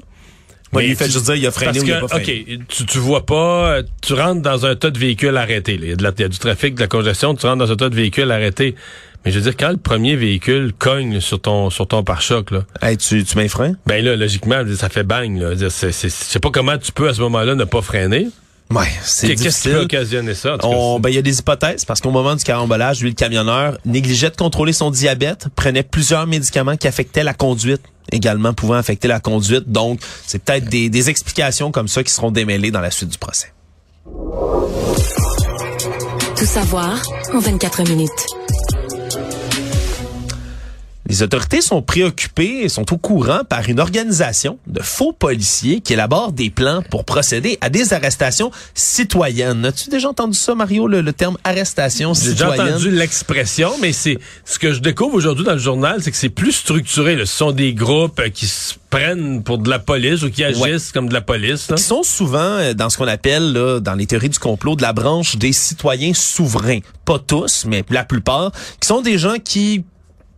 Mais 0.72 0.86
il 0.86 0.94
fait 0.94 1.06
tu- 1.06 1.12
juste 1.14 1.24
dire 1.26 1.34
il 1.34 1.46
a 1.48 1.50
freiné 1.50 1.72
parce 1.72 1.82
ou 1.84 1.86
il 1.88 1.92
a 1.92 2.00
pas 2.00 2.08
freiné. 2.08 2.58
OK, 2.60 2.66
tu, 2.68 2.86
tu 2.86 2.98
vois 2.98 3.26
pas, 3.26 3.78
tu 4.02 4.12
rentres 4.14 4.40
dans 4.40 4.66
un 4.66 4.76
tas 4.76 4.90
de 4.90 4.98
véhicules 5.00 5.36
arrêtés. 5.36 5.74
Il 5.74 5.88
y, 5.88 5.92
a 5.92 5.96
de 5.96 6.02
la- 6.04 6.12
il 6.16 6.20
y 6.22 6.24
a 6.24 6.28
du 6.28 6.38
trafic, 6.38 6.76
de 6.76 6.80
la 6.80 6.86
congestion, 6.86 7.34
tu 7.34 7.44
rentres 7.46 7.58
dans 7.58 7.72
un 7.72 7.76
tas 7.76 7.88
de 7.88 7.94
véhicules 7.96 8.30
arrêtés. 8.30 8.76
Mais 9.24 9.30
je 9.32 9.38
veux 9.38 9.42
dire, 9.44 9.56
quand 9.56 9.68
le 9.70 9.76
premier 9.76 10.16
véhicule 10.16 10.72
cogne 10.78 11.20
sur 11.20 11.40
ton 11.40 11.68
sur 11.70 11.86
ton 11.86 12.02
pare-choc, 12.02 12.50
là, 12.52 12.60
Hey, 12.80 12.96
tu, 12.96 13.22
tu 13.24 13.36
mets 13.36 13.48
frein? 13.48 13.74
ben 13.86 14.02
là, 14.04 14.16
logiquement, 14.16 14.62
ça 14.76 14.88
fait 14.88 15.02
bang. 15.02 15.38
Là. 15.38 15.54
Je 15.56 15.68
sais 15.68 16.38
pas 16.40 16.50
comment 16.50 16.78
tu 16.78 16.90
peux, 16.92 17.08
à 17.08 17.14
ce 17.14 17.20
moment-là, 17.20 17.54
ne 17.54 17.64
pas 17.64 17.82
freiner. 17.82 18.28
Ouais, 18.72 18.86
c'est 19.02 19.34
Qu'est-ce 19.34 19.62
qui 19.64 19.68
peut 19.70 19.80
occasionner 19.80 20.32
ça? 20.34 20.56
On- 20.62 21.00
ben, 21.00 21.08
il 21.08 21.16
y 21.16 21.18
a 21.18 21.22
des 21.22 21.40
hypothèses 21.40 21.84
parce 21.84 22.00
qu'au 22.00 22.12
moment 22.12 22.36
du 22.36 22.44
carambolage, 22.44 23.00
lui, 23.02 23.08
le 23.10 23.14
camionneur 23.16 23.76
négligeait 23.84 24.30
de 24.30 24.36
contrôler 24.36 24.72
son 24.72 24.92
diabète, 24.92 25.46
prenait 25.56 25.82
plusieurs 25.82 26.26
médicaments 26.28 26.76
qui 26.76 26.86
affectaient 26.86 27.24
la 27.24 27.34
conduite 27.34 27.82
également 28.12 28.54
pouvant 28.54 28.74
affecter 28.74 29.08
la 29.08 29.18
conduite. 29.20 29.64
Donc, 29.70 30.00
c'est 30.24 30.42
peut-être 30.42 30.66
des, 30.66 30.88
des 30.88 31.10
explications 31.10 31.72
comme 31.72 31.88
ça 31.88 32.02
qui 32.04 32.12
seront 32.12 32.30
démêlées 32.30 32.70
dans 32.70 32.80
la 32.80 32.90
suite 32.92 33.08
du 33.08 33.18
procès. 33.18 33.52
Tout 36.36 36.46
savoir 36.46 37.02
en 37.34 37.38
24 37.40 37.82
minutes. 37.88 38.10
Les 41.10 41.24
autorités 41.24 41.60
sont 41.60 41.82
préoccupées 41.82 42.60
et 42.62 42.68
sont 42.68 42.92
au 42.94 42.96
courant 42.96 43.40
par 43.48 43.68
une 43.68 43.80
organisation 43.80 44.60
de 44.68 44.80
faux 44.80 45.12
policiers 45.12 45.80
qui 45.80 45.92
élabore 45.94 46.30
des 46.30 46.50
plans 46.50 46.82
pour 46.88 47.04
procéder 47.04 47.58
à 47.60 47.68
des 47.68 47.92
arrestations 47.92 48.52
citoyennes. 48.74 49.64
As-tu 49.64 49.90
déjà 49.90 50.08
entendu 50.10 50.38
ça, 50.38 50.54
Mario, 50.54 50.86
le, 50.86 51.00
le 51.00 51.12
terme 51.12 51.36
arrestation 51.42 52.14
J'ai 52.14 52.30
déjà 52.30 52.50
citoyenne? 52.50 52.74
entendu 52.74 52.90
l'expression, 52.92 53.72
mais 53.82 53.92
c'est 53.92 54.18
ce 54.44 54.60
que 54.60 54.72
je 54.72 54.78
découvre 54.78 55.14
aujourd'hui 55.16 55.44
dans 55.44 55.54
le 55.54 55.58
journal, 55.58 56.00
c'est 56.00 56.12
que 56.12 56.16
c'est 56.16 56.28
plus 56.28 56.52
structuré. 56.52 57.16
là. 57.16 57.26
Ce 57.26 57.36
sont 57.36 57.50
des 57.50 57.74
groupes 57.74 58.20
euh, 58.20 58.28
qui 58.28 58.46
se 58.46 58.74
prennent 58.88 59.42
pour 59.42 59.58
de 59.58 59.68
la 59.68 59.80
police 59.80 60.22
ou 60.22 60.30
qui 60.30 60.44
agissent 60.44 60.60
Ouais. 60.62 60.76
comme 60.94 61.08
de 61.08 61.14
la 61.14 61.20
police. 61.22 61.68
là. 61.70 61.76
qui 61.76 61.82
sont 61.82 62.04
souvent 62.04 62.38
euh, 62.38 62.72
dans 62.72 62.88
ce 62.88 62.96
qu'on 62.98 63.08
appelle 63.08 63.52
là, 63.52 63.80
dans 63.80 63.94
les 63.94 64.06
théories 64.06 64.28
du 64.28 64.38
complot 64.38 64.76
de 64.76 64.82
la 64.82 64.92
branche 64.92 65.36
des 65.36 65.52
citoyens 65.52 66.12
souverains. 66.14 66.78
Pas 67.04 67.18
tous, 67.18 67.64
mais 67.66 67.84
la 67.90 68.04
plupart, 68.04 68.52
qui 68.80 68.86
sont 68.86 69.00
des 69.00 69.18
gens 69.18 69.34
qui, 69.44 69.84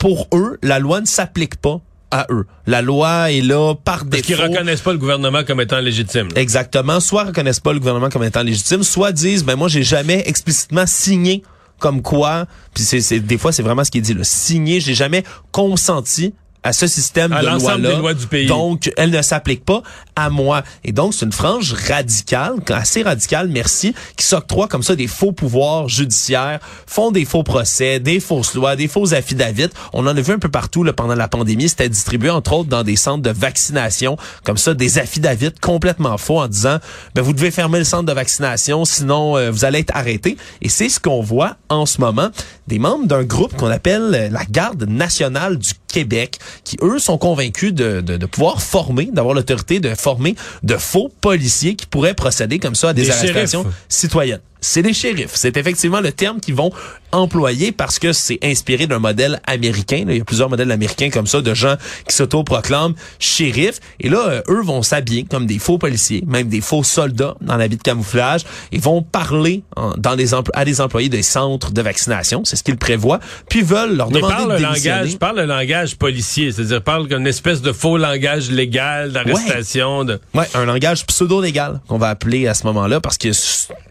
pour 0.02 0.26
eux, 0.34 0.58
la 0.64 0.80
loi 0.80 1.00
ne 1.00 1.06
s'applique 1.06 1.54
pas 1.56 1.80
à 2.10 2.26
eux. 2.30 2.44
La 2.66 2.82
loi 2.82 3.30
est 3.30 3.40
là 3.40 3.74
par 3.76 3.98
Parce 3.98 4.08
défaut. 4.10 4.26
qu'ils 4.26 4.34
reconnaissent 4.42 4.80
pas 4.80 4.90
le 4.90 4.98
gouvernement 4.98 5.44
comme 5.44 5.60
étant 5.60 5.78
légitime. 5.78 6.26
là. 6.34 6.40
Exactement. 6.40 6.98
Soit 6.98 7.22
reconnaissent 7.26 7.60
pas 7.60 7.72
le 7.72 7.78
gouvernement 7.78 8.08
comme 8.10 8.24
étant 8.24 8.42
légitime, 8.42 8.82
soit 8.82 9.12
disent, 9.12 9.44
ben 9.44 9.54
moi, 9.54 9.68
j'ai 9.68 9.84
jamais 9.84 10.24
explicitement 10.26 10.86
signé 10.88 11.44
comme 11.78 12.02
quoi, 12.02 12.46
puis 12.74 12.82
c'est, 12.82 13.00
c'est- 13.00 13.20
des 13.20 13.38
fois, 13.38 13.52
c'est 13.52 13.62
vraiment 13.62 13.84
ce 13.84 13.92
qui 13.92 13.98
est 13.98 14.02
dit, 14.02 14.14
là, 14.14 14.24
signé, 14.24 14.80
j'ai 14.80 14.94
jamais 14.94 15.22
consenti 15.52 16.34
à 16.62 16.72
ce 16.72 16.86
système 16.86 17.32
À 17.32 17.40
de 17.40 17.46
l'ensemble 17.46 17.82
loi-là. 17.82 17.94
des 17.94 18.00
lois 18.00 18.14
du 18.14 18.26
pays. 18.26 18.46
Donc, 18.46 18.90
elle 18.96 19.10
ne 19.10 19.22
s'applique 19.22 19.64
pas 19.64 19.82
à 20.14 20.30
moi. 20.30 20.62
Et 20.84 20.92
donc, 20.92 21.14
c'est 21.14 21.24
une 21.24 21.32
frange 21.32 21.72
radicale, 21.88 22.54
assez 22.68 23.02
radicale, 23.02 23.48
merci, 23.48 23.94
qui 24.16 24.24
s'octroie 24.26 24.68
comme 24.68 24.82
ça 24.82 24.94
des 24.94 25.06
faux 25.06 25.32
pouvoirs 25.32 25.88
judiciaires, 25.88 26.60
font 26.86 27.10
des 27.10 27.24
faux 27.24 27.42
procès, 27.42 27.98
des 28.00 28.20
fausses 28.20 28.54
lois, 28.54 28.76
des 28.76 28.88
faux 28.88 29.14
affidavits. 29.14 29.68
On 29.92 30.06
en 30.06 30.16
a 30.16 30.20
vu 30.20 30.32
un 30.32 30.38
peu 30.38 30.50
partout 30.50 30.84
là, 30.84 30.92
pendant 30.92 31.14
la 31.14 31.28
pandémie. 31.28 31.68
C'était 31.68 31.88
distribué, 31.88 32.30
entre 32.30 32.52
autres, 32.52 32.68
dans 32.68 32.84
des 32.84 32.96
centres 32.96 33.22
de 33.22 33.30
vaccination, 33.30 34.16
comme 34.44 34.58
ça, 34.58 34.74
des 34.74 34.98
affidavits 34.98 35.52
complètement 35.60 36.18
faux 36.18 36.40
en 36.40 36.48
disant, 36.48 36.78
ben, 37.14 37.22
vous 37.22 37.32
devez 37.32 37.50
fermer 37.50 37.78
le 37.78 37.84
centre 37.84 38.04
de 38.04 38.12
vaccination, 38.12 38.84
sinon 38.84 39.36
euh, 39.36 39.50
vous 39.50 39.64
allez 39.64 39.80
être 39.80 39.96
arrêté. 39.96 40.36
Et 40.60 40.68
c'est 40.68 40.88
ce 40.88 41.00
qu'on 41.00 41.22
voit 41.22 41.56
en 41.68 41.86
ce 41.86 42.00
moment, 42.00 42.30
des 42.72 42.78
membres 42.78 43.06
d'un 43.06 43.22
groupe 43.22 43.54
qu'on 43.54 43.66
appelle 43.70 44.12
euh, 44.14 44.28
la 44.30 44.44
Garde 44.46 44.84
nationale 44.88 45.58
du 45.58 45.72
Québec, 45.88 46.38
qui 46.64 46.78
eux 46.80 46.98
sont 46.98 47.18
convaincus 47.18 47.74
de, 47.74 48.00
de, 48.00 48.16
de 48.16 48.26
pouvoir 48.26 48.62
former, 48.62 49.10
d'avoir 49.12 49.34
l'autorité 49.34 49.78
de 49.78 49.94
former 49.94 50.36
de 50.62 50.76
faux 50.78 51.10
policiers 51.20 51.76
qui 51.76 51.84
pourraient 51.84 52.14
procéder 52.14 52.58
comme 52.58 52.74
ça 52.74 52.88
à 52.88 52.92
des, 52.94 53.02
Des 53.02 53.10
arrestations 53.10 53.62
shérifs. 53.64 53.76
citoyennes. 53.90 54.40
C'est 54.64 54.82
des 54.82 54.94
shérifs. 54.94 55.32
C'est 55.34 55.56
effectivement 55.56 56.00
le 56.00 56.12
terme 56.12 56.40
qu'ils 56.40 56.54
vont 56.54 56.70
employer 57.10 57.72
parce 57.72 57.98
que 57.98 58.12
c'est 58.12 58.38
inspiré 58.42 58.86
d'un 58.86 58.98
modèle 59.00 59.40
américain. 59.46 60.04
là. 60.06 60.12
Il 60.12 60.18
y 60.18 60.20
a 60.20 60.24
plusieurs 60.24 60.48
modèles 60.48 60.70
américains 60.70 61.10
comme 61.10 61.26
ça 61.26 61.42
de 61.42 61.52
gens 61.52 61.74
qui 62.08 62.16
s'autoproclament 62.16 62.94
shérifs. 63.18 63.80
Et 64.00 64.08
là, 64.08 64.28
euh, 64.28 64.42
eux 64.48 64.62
vont 64.62 64.82
s'habiller 64.82 65.24
comme 65.24 65.44
des 65.46 65.58
faux 65.58 65.76
policiers, 65.76 66.22
même 66.26 66.48
des 66.48 66.60
faux 66.62 66.84
soldats 66.84 67.34
dans 67.42 67.56
l'habit 67.56 67.76
de 67.76 67.82
camouflage. 67.82 68.42
Ils 68.70 68.80
vont 68.80 69.02
parler 69.02 69.62
en- 69.76 69.92
dans 69.98 70.14
les 70.14 70.32
à 70.54 70.64
des 70.64 70.80
employés 70.80 71.08
des 71.10 71.22
centres 71.22 71.70
de 71.72 71.82
vaccination. 71.82 72.42
C'est 72.44 72.56
ce 72.56 72.62
qu'ils 72.62 72.78
prévoient. 72.78 73.20
Puis 73.50 73.62
veulent 73.62 73.96
leur 73.96 74.08
Mais 74.10 74.14
demander 74.16 74.34
parle 74.34 74.48
de 74.52 74.56
le 74.56 74.62
langage, 74.62 75.18
parle 75.18 75.36
le 75.40 75.44
langage 75.46 75.96
policier, 75.96 76.52
c'est-à-dire 76.52 76.82
parle 76.82 77.08
d'une 77.08 77.26
espèce 77.26 77.60
de 77.60 77.72
faux 77.72 77.98
langage 77.98 78.50
légal 78.50 79.12
d'arrestation. 79.12 80.04
De... 80.04 80.20
Ouais, 80.34 80.48
un 80.54 80.64
langage 80.64 81.04
pseudo-légal 81.04 81.80
qu'on 81.88 81.98
va 81.98 82.08
appeler 82.08 82.46
à 82.46 82.54
ce 82.54 82.64
moment-là 82.68 83.00
parce 83.00 83.18
que 83.18 83.28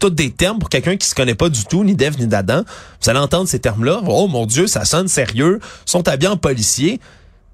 tous 0.00 0.10
des 0.10 0.30
termes 0.30 0.58
pour 0.62 0.68
quelqu'un 0.68 0.96
qui 0.96 1.08
se 1.08 1.14
connaît 1.16 1.34
pas 1.34 1.48
du 1.48 1.64
tout, 1.64 1.82
ni 1.82 1.96
d'Ève 1.96 2.20
ni 2.20 2.28
d'Adam. 2.28 2.62
Vous 3.02 3.10
allez 3.10 3.18
entendre 3.18 3.48
ces 3.48 3.58
termes-là. 3.58 4.00
Oh 4.06 4.28
mon 4.28 4.46
Dieu, 4.46 4.68
ça 4.68 4.84
sonne 4.84 5.08
sérieux. 5.08 5.58
sont 5.86 6.06
habillés 6.06 6.30
en 6.30 6.36
policier. 6.36 7.00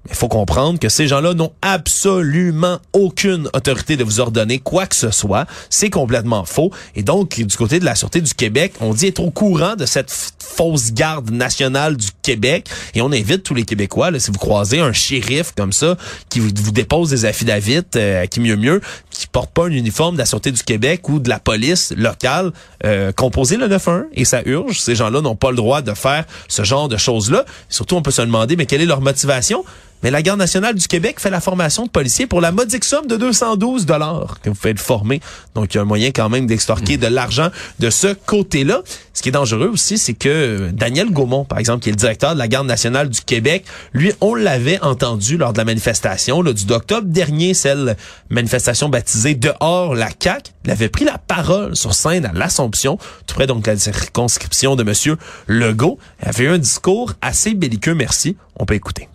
Mais 0.05 0.11
il 0.11 0.15
faut 0.15 0.27
comprendre 0.27 0.77
que 0.77 0.89
ces 0.89 1.07
gens-là 1.07 1.33
n'ont 1.33 1.51
absolument 1.63 2.77
aucune 2.93 3.49
autorité 3.53 3.97
de 3.97 4.03
vous 4.03 4.19
ordonner 4.19 4.59
quoi 4.59 4.85
que 4.85 4.95
ce 4.95 5.09
soit. 5.09 5.47
C'est 5.71 5.89
complètement 5.89 6.45
faux. 6.45 6.71
Et 6.95 7.01
donc, 7.01 7.41
du 7.41 7.57
côté 7.57 7.79
de 7.79 7.85
la 7.85 7.95
Sûreté 7.95 8.21
du 8.21 8.35
Québec, 8.35 8.73
on 8.79 8.93
dit 8.93 9.07
être 9.07 9.21
au 9.21 9.31
courant 9.31 9.75
de 9.75 9.87
cette 9.87 10.11
fausse 10.39 10.93
garde 10.93 11.31
nationale 11.31 11.97
du 11.97 12.09
Québec. 12.21 12.69
Et 12.93 13.01
on 13.01 13.11
invite 13.11 13.41
tous 13.41 13.55
les 13.55 13.63
Québécois, 13.63 14.11
là, 14.11 14.19
si 14.19 14.29
vous 14.29 14.37
croisez 14.37 14.79
un 14.79 14.93
shérif 14.93 15.51
comme 15.57 15.73
ça, 15.73 15.97
qui 16.29 16.39
vous, 16.39 16.49
vous 16.53 16.71
dépose 16.71 17.09
des 17.09 17.25
affidavits, 17.25 17.81
euh, 17.95 18.25
qui 18.27 18.39
mieux 18.39 18.55
mieux, 18.55 18.81
qui 19.19 19.27
porte 19.27 19.51
pas 19.51 19.65
un 19.65 19.71
uniforme 19.71 20.15
de 20.15 20.19
la 20.19 20.25
Sûreté 20.25 20.51
du 20.51 20.63
Québec 20.63 21.09
ou 21.09 21.19
de 21.19 21.27
la 21.27 21.39
police 21.39 21.93
locale, 21.97 22.53
euh, 22.85 23.11
composez 23.11 23.57
le 23.57 23.67
911 23.67 24.05
et 24.13 24.23
ça 24.23 24.41
urge. 24.45 24.79
Ces 24.79 24.95
gens-là 24.95 25.19
n'ont 25.19 25.35
pas 25.35 25.49
le 25.51 25.57
droit 25.57 25.81
de 25.81 25.93
faire 25.93 26.23
ce 26.47 26.63
genre 26.63 26.87
de 26.87 26.95
choses-là. 26.95 27.43
Surtout, 27.67 27.95
on 27.95 28.01
peut 28.01 28.11
se 28.11 28.21
demander, 28.21 28.55
mais 28.55 28.65
quelle 28.65 28.81
est 28.81 28.85
leur 28.85 29.01
motivation? 29.01 29.65
Mais 30.01 30.11
la 30.11 30.21
Garde 30.21 30.39
nationale 30.39 30.75
du 30.75 30.87
Québec 30.87 31.19
fait 31.19 31.29
la 31.29 31.41
formation 31.41 31.85
de 31.85 31.89
policiers 31.89 32.25
pour 32.25 32.39
la 32.39 32.53
modique 32.53 32.85
somme 32.85 33.05
de 33.07 33.17
212 33.17 33.85
dollars 33.85 34.37
que 34.41 34.49
vous 34.49 34.55
faites 34.55 34.79
former. 34.79 35.19
Donc, 35.55 35.73
il 35.73 35.77
y 35.77 35.79
a 35.79 35.81
un 35.81 35.85
moyen 35.85 36.11
quand 36.11 36.29
même 36.29 36.47
d'extorquer 36.47 36.95
de 36.95 37.07
l'argent 37.07 37.49
de 37.79 37.89
ce 37.89 38.13
côté-là. 38.13 38.81
Ce 39.13 39.21
qui 39.21 39.29
est 39.29 39.33
dangereux 39.33 39.67
aussi, 39.67 39.97
c'est 39.97 40.13
que 40.13 40.69
Daniel 40.71 41.11
Gaumont, 41.11 41.43
par 41.43 41.59
exemple, 41.59 41.83
qui 41.83 41.89
est 41.89 41.91
le 41.91 41.97
directeur 41.97 42.33
de 42.33 42.39
la 42.39 42.47
Garde 42.47 42.67
nationale 42.67 43.09
du 43.09 43.19
Québec, 43.19 43.65
lui, 43.91 44.13
on 44.21 44.35
l'avait 44.35 44.81
entendu 44.81 45.35
lors 45.35 45.51
de 45.51 45.57
la 45.57 45.65
manifestation 45.65 46.41
là, 46.41 46.53
du 46.53 46.65
2 46.65 46.75
octobre 46.75 47.07
dernier, 47.07 47.53
celle 47.53 47.97
manifestation 48.29 48.87
baptisée 48.87 49.08
Dehors 49.17 49.95
la 49.95 50.09
CAQ. 50.17 50.51
Il 50.65 50.71
avait 50.71 50.89
pris 50.89 51.05
la 51.05 51.17
parole 51.17 51.75
sur 51.75 51.93
scène 51.93 52.25
à 52.25 52.33
l'Assomption, 52.33 52.97
tout 53.25 53.35
près 53.35 53.47
donc 53.47 53.63
de 53.63 53.71
la 53.71 53.77
circonscription 53.77 54.75
de 54.75 54.83
Monsieur 54.83 55.17
Legault. 55.47 55.97
Il 56.21 56.29
avait 56.29 56.43
eu 56.45 56.49
un 56.49 56.57
discours 56.57 57.13
assez 57.21 57.53
belliqueux, 57.55 57.95
merci. 57.95 58.37
On 58.55 58.65
peut 58.65 58.75
écouter. 58.75 59.07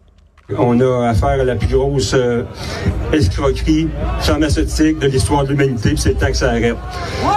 On 0.58 0.78
a 0.80 1.08
affaire 1.08 1.40
à 1.40 1.44
la 1.44 1.54
plus 1.54 1.68
grosse 1.68 2.12
euh, 2.12 2.42
escroquerie 3.14 3.88
pharmaceutique 4.20 4.98
de 4.98 5.06
l'histoire 5.06 5.44
de 5.44 5.50
l'humanité, 5.50 5.90
puis 5.90 5.98
c'est 5.98 6.10
le 6.10 6.16
temps 6.16 6.26
que 6.26 6.36
ça 6.36 6.50
arrête. 6.50 6.76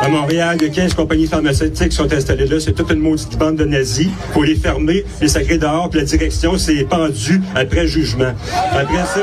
À 0.01 0.09
Montréal, 0.09 0.57
il 0.59 0.67
y 0.67 0.69
a 0.69 0.73
15 0.73 0.93
compagnies 0.93 1.27
pharmaceutiques 1.27 1.89
qui 1.89 1.95
sont 1.95 2.11
installées 2.11 2.47
là. 2.47 2.59
C'est 2.59 2.73
toute 2.73 2.91
une 2.91 2.99
maudite 2.99 3.37
bande 3.37 3.55
de 3.55 3.63
nazis. 3.63 4.09
faut 4.33 4.43
les 4.43 4.55
fermer, 4.55 5.05
les 5.21 5.29
sacrer 5.29 5.57
dehors, 5.57 5.89
puis 5.89 6.01
la 6.01 6.05
direction 6.05 6.57
s'est 6.57 6.85
pendue 6.89 7.41
après 7.55 7.87
jugement. 7.87 8.33
Après 8.73 9.05
ça... 9.05 9.21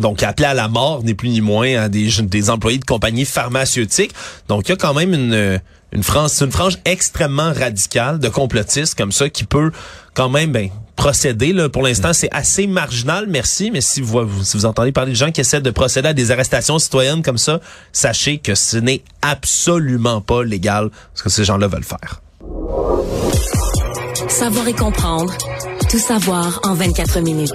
Donc, 0.00 0.22
appelé 0.22 0.46
à 0.46 0.54
la 0.54 0.68
mort, 0.68 1.02
ni 1.04 1.14
plus 1.14 1.28
ni 1.30 1.40
moins, 1.40 1.74
à 1.82 1.88
des, 1.88 2.08
des 2.22 2.50
employés 2.50 2.78
de 2.78 2.84
compagnies 2.84 3.24
pharmaceutiques. 3.24 4.12
Donc, 4.48 4.68
il 4.68 4.70
y 4.70 4.74
a 4.74 4.76
quand 4.76 4.94
même 4.94 5.14
une, 5.14 5.60
une 5.92 6.02
frange, 6.02 6.30
une 6.40 6.52
frange 6.52 6.78
extrêmement 6.84 7.52
radicale 7.52 8.18
de 8.18 8.28
complotistes 8.28 8.94
comme 8.94 9.12
ça 9.12 9.28
qui 9.30 9.44
peut 9.44 9.70
quand 10.14 10.28
même 10.28 10.52
ben, 10.52 10.68
procéder. 10.96 11.52
Là. 11.52 11.68
Pour 11.68 11.82
l'instant, 11.82 12.12
c'est 12.12 12.30
assez 12.32 12.66
marginal, 12.66 13.26
merci. 13.28 13.70
Mais 13.70 13.80
si 13.80 14.00
vous- 14.00 14.42
si 14.42 14.56
vous 14.56 14.64
entendez 14.66 14.92
parler 14.92 15.12
de 15.12 15.16
gens 15.16 15.30
qui 15.30 15.40
essaient 15.42 15.60
de 15.60 15.70
procéder 15.70 16.08
à 16.08 16.12
des 16.14 16.30
arrestations 16.30 16.78
citoyennes 16.78 17.22
comme 17.22 17.38
ça, 17.38 17.60
sachez 17.92 18.38
que 18.38 18.54
ce 18.54 18.76
n'est 18.78 19.02
absolument 19.22 20.20
pas 20.20 20.42
légal 20.42 20.90
ce 21.14 21.22
que 21.22 21.28
ces 21.28 21.44
gens-là 21.44 21.68
veulent 21.68 21.84
faire. 21.84 22.20
Savoir 24.28 24.66
et 24.68 24.72
comprendre 24.74 25.32
Tout 25.90 25.98
savoir 25.98 26.60
en 26.64 26.74
24 26.74 27.20
minutes. 27.20 27.52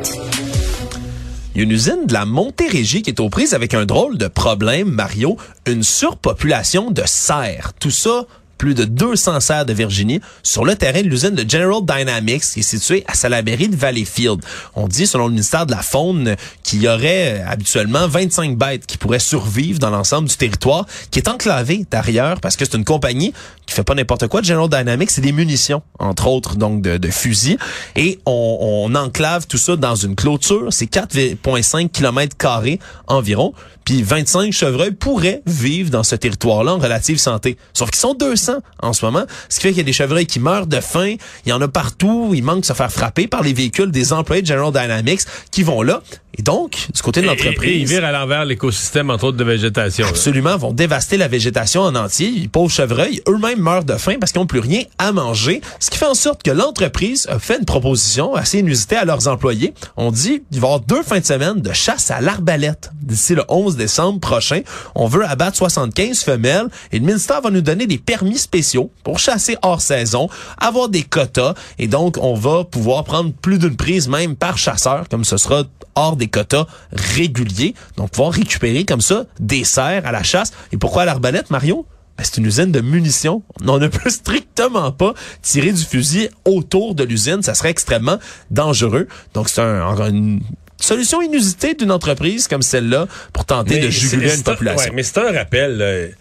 Il 1.54 1.58
y 1.58 1.62
a 1.62 1.64
une 1.66 1.72
usine 1.72 2.06
de 2.06 2.14
la 2.14 2.26
Montérégie 2.26 3.02
qui 3.02 3.10
est 3.10 3.20
aux 3.20 3.30
prises 3.30 3.54
avec 3.54 3.74
un 3.74 3.86
drôle 3.86 4.18
de 4.18 4.28
problème, 4.28 4.90
Mario, 4.90 5.36
une 5.66 5.84
surpopulation 5.84 6.92
de 6.92 7.04
cerfs. 7.06 7.74
Tout 7.78 7.92
ça 7.92 8.26
plus 8.62 8.76
de 8.76 8.86
200 8.86 9.40
serres 9.40 9.66
de 9.66 9.74
Virginie 9.74 10.22
sur 10.44 10.66
le 10.66 10.76
terrain 10.76 11.02
de 11.02 11.08
l'usine 11.08 11.32
de 11.32 11.50
General 11.50 11.82
Dynamics 11.84 12.44
qui 12.44 12.60
est 12.60 12.62
située 12.62 13.04
à 13.08 13.16
Salaberry 13.16 13.70
de 13.70 13.76
Valleyfield. 13.76 14.40
On 14.76 14.88
dit, 14.88 15.08
selon 15.08 15.26
le 15.26 15.32
ministère 15.32 15.66
de 15.66 15.72
la 15.72 15.82
Faune, 15.82 16.36
qu'il 16.62 16.84
y 16.84 16.88
aurait 16.88 17.40
euh, 17.40 17.50
habituellement 17.50 18.08
25 18.08 18.60
bêtes 18.60 18.86
qui 18.86 19.00
pourraient 19.00 19.18
survivre 19.18 19.80
dans 19.80 19.90
l'ensemble 19.90 20.30
du 20.30 20.38
territoire, 20.38 20.86
qui 21.10 21.18
est 21.18 21.28
enclavé 21.28 21.88
derrière 21.90 22.40
parce 22.40 22.56
que 22.56 22.64
c'est 22.64 22.78
une 22.78 22.86
compagnie 22.86 23.34
qui 23.66 23.74
fait 23.74 23.84
pas 23.84 23.96
n'importe 23.96 24.28
quoi. 24.28 24.44
General 24.44 24.70
Dynamics, 24.70 25.10
c'est 25.10 25.22
des 25.22 25.32
munitions, 25.32 25.82
entre 25.98 26.28
autres, 26.28 26.56
donc 26.56 26.84
de, 26.84 27.10
fusils. 27.10 27.58
Et 27.96 28.20
on, 28.28 28.90
on 28.92 28.94
enclave 28.94 29.48
tout 29.48 29.58
ça 29.58 29.76
dans 29.76 29.96
une 29.96 30.16
clôture. 30.16 30.68
C'est 30.70 30.86
4,5 30.86 31.90
km 31.90 32.38
carrés 32.38 32.80
environ. 33.08 33.56
Puis 33.86 34.04
25 34.04 34.54
chevreuils 34.54 34.92
pourraient 34.92 35.42
vivre 35.48 35.90
dans 35.90 36.04
ce 36.04 36.16
territoire-là 36.16 36.76
en 36.76 36.78
relative 36.78 37.18
santé. 37.18 37.58
Sauf 37.74 37.90
qu'ils 37.90 38.00
sont 38.00 38.14
200 38.14 38.51
en 38.82 38.94
ce 38.94 39.06
moment. 39.06 39.26
Ce 39.50 39.58
qui 39.58 39.64
fait 39.64 39.70
qu'il 39.70 39.80
y 39.80 39.82
a 39.82 39.86
des 39.86 39.94
chevreuils 39.94 40.26
qui 40.26 40.40
meurent 40.40 40.68
de 40.68 40.80
faim. 40.80 41.16
Il 41.46 41.50
y 41.50 41.54
en 41.54 41.62
a 41.62 41.68
partout. 41.68 42.32
Il 42.34 42.44
manque 42.44 42.62
de 42.62 42.66
se 42.66 42.74
faire 42.74 42.92
frapper 42.92 43.28
par 43.28 43.44
les 43.44 43.54
véhicules 43.54 43.92
des 43.92 44.14
employés 44.14 44.42
de 44.42 44.48
General 44.48 44.72
Dynamics 44.72 45.22
qui 45.52 45.64
vont 45.64 45.82
là. 45.82 46.02
Et 46.38 46.44
donc, 46.44 46.88
du 46.94 47.02
côté 47.02 47.22
de 47.22 47.28
l'entreprise... 47.28 47.72
Et, 47.72 47.80
ils 47.80 47.88
virent 47.88 48.06
à 48.06 48.12
l'envers 48.12 48.46
l'écosystème, 48.46 49.10
entre 49.10 49.26
autres, 49.26 49.38
de 49.38 49.44
végétation. 49.44 50.08
Absolument, 50.08 50.58
vont 50.58 50.72
dévaster 50.72 51.18
la 51.18 51.28
végétation 51.28 51.82
en 51.82 51.94
entier. 51.96 52.32
Les 52.32 52.48
pauvres 52.48 52.72
chevreuils, 52.72 53.22
eux-mêmes 53.28 53.60
meurent 53.60 53.84
de 53.84 53.96
faim 53.96 54.16
parce 54.20 54.32
qu'ils 54.32 54.40
n'ont 54.40 54.48
plus 54.48 54.60
rien 54.60 54.84
à 54.98 55.12
manger. 55.12 55.62
Ce 55.80 55.90
qui 55.90 55.98
fait 55.98 56.06
en 56.06 56.14
sorte 56.14 56.42
que 56.42 56.52
l'entreprise 56.52 57.28
a 57.30 57.38
fait 57.38 57.60
une 57.60 57.66
proposition 57.66 58.34
assez 58.34 58.60
inusitée 58.60 58.96
à 58.96 59.04
leurs 59.04 59.28
employés. 59.28 59.74
On 59.98 60.12
dit 60.12 60.44
qu'il 60.52 60.62
va 60.62 60.68
y 60.68 60.72
avoir 60.72 60.80
deux 60.80 61.04
fins 61.04 61.20
de 61.20 61.26
semaine 61.26 61.60
de 61.60 61.74
chasse 61.74 62.12
à 62.12 62.22
l'arbalète 62.22 62.92
d'ici 63.02 63.36
le 63.36 63.44
11 63.50 63.76
décembre 63.76 64.20
prochain. 64.20 64.62
On 64.96 65.08
veut 65.08 65.26
abattre 65.26 65.58
75 65.58 66.24
femelles 66.24 66.68
et 66.94 67.00
le 67.00 67.06
ministère 67.06 67.42
va 67.42 67.50
nous 67.50 67.62
donner 67.62 67.88
des 67.88 67.98
permis 67.98 68.38
spéciaux 68.42 68.92
pour 69.04 69.20
chasser 69.20 69.58
hors 69.62 69.82
saison, 69.82 70.30
avoir 70.58 70.90
des 70.90 71.04
quotas 71.04 71.54
et 71.80 71.88
donc 71.88 72.18
on 72.20 72.34
va 72.34 72.64
pouvoir 72.64 73.04
prendre 73.04 73.32
plus 73.34 73.60
d'une 73.60 73.76
prise 73.76 74.08
même 74.08 74.36
par 74.36 74.58
chasseur 74.58 75.08
comme 75.10 75.24
ce 75.24 75.38
sera 75.38 75.64
hors 75.96 76.16
des 76.16 76.28
quotas 76.28 76.66
réguliers. 76.92 77.76
Donc, 77.98 78.12
pouvoir 78.12 78.34
récupérer 78.34 78.86
comme 78.86 79.02
ça 79.02 79.26
des 79.40 79.64
cerfs 79.64 80.06
à 80.06 80.12
la 80.12 80.24
chasse. 80.24 80.52
Et 80.72 80.78
pourquoi 80.78 81.04
à 81.04 81.06
l'arbalète, 81.06 81.50
Mario? 81.50 81.86
Ben, 82.18 82.24
c'est 82.24 82.38
une 82.38 82.46
usine 82.46 82.72
de 82.72 82.82
munitions. 82.82 83.44
On 83.66 83.78
ne 83.78 83.88
peut 83.90 84.10
strictement 84.10 84.92
pas 84.92 85.14
tirer 85.42 85.72
du 85.72 85.84
fusil 85.84 86.30
autour 86.46 86.96
de 86.96 87.04
l'usine. 87.04 87.42
Ça 87.42 87.54
serait 87.54 87.70
extrêmement 87.70 88.18
dangereux. 88.50 89.08
Donc, 89.34 89.50
c'est 89.50 89.62
un, 89.62 90.10
une 90.10 90.42
solution 90.80 91.22
inusitée 91.22 91.74
d'une 91.74 91.92
entreprise 91.92 92.48
comme 92.48 92.62
celle-là 92.62 93.08
pour 93.34 93.46
tenter 93.46 93.80
de 93.80 93.90
juguler 93.90 94.36
une 94.36 94.44
population. 94.44 94.90
Ouais, 94.90 94.96
mais 94.96 95.04
c'est 95.04 95.20
un 95.20 95.32
rappel. 95.32 96.16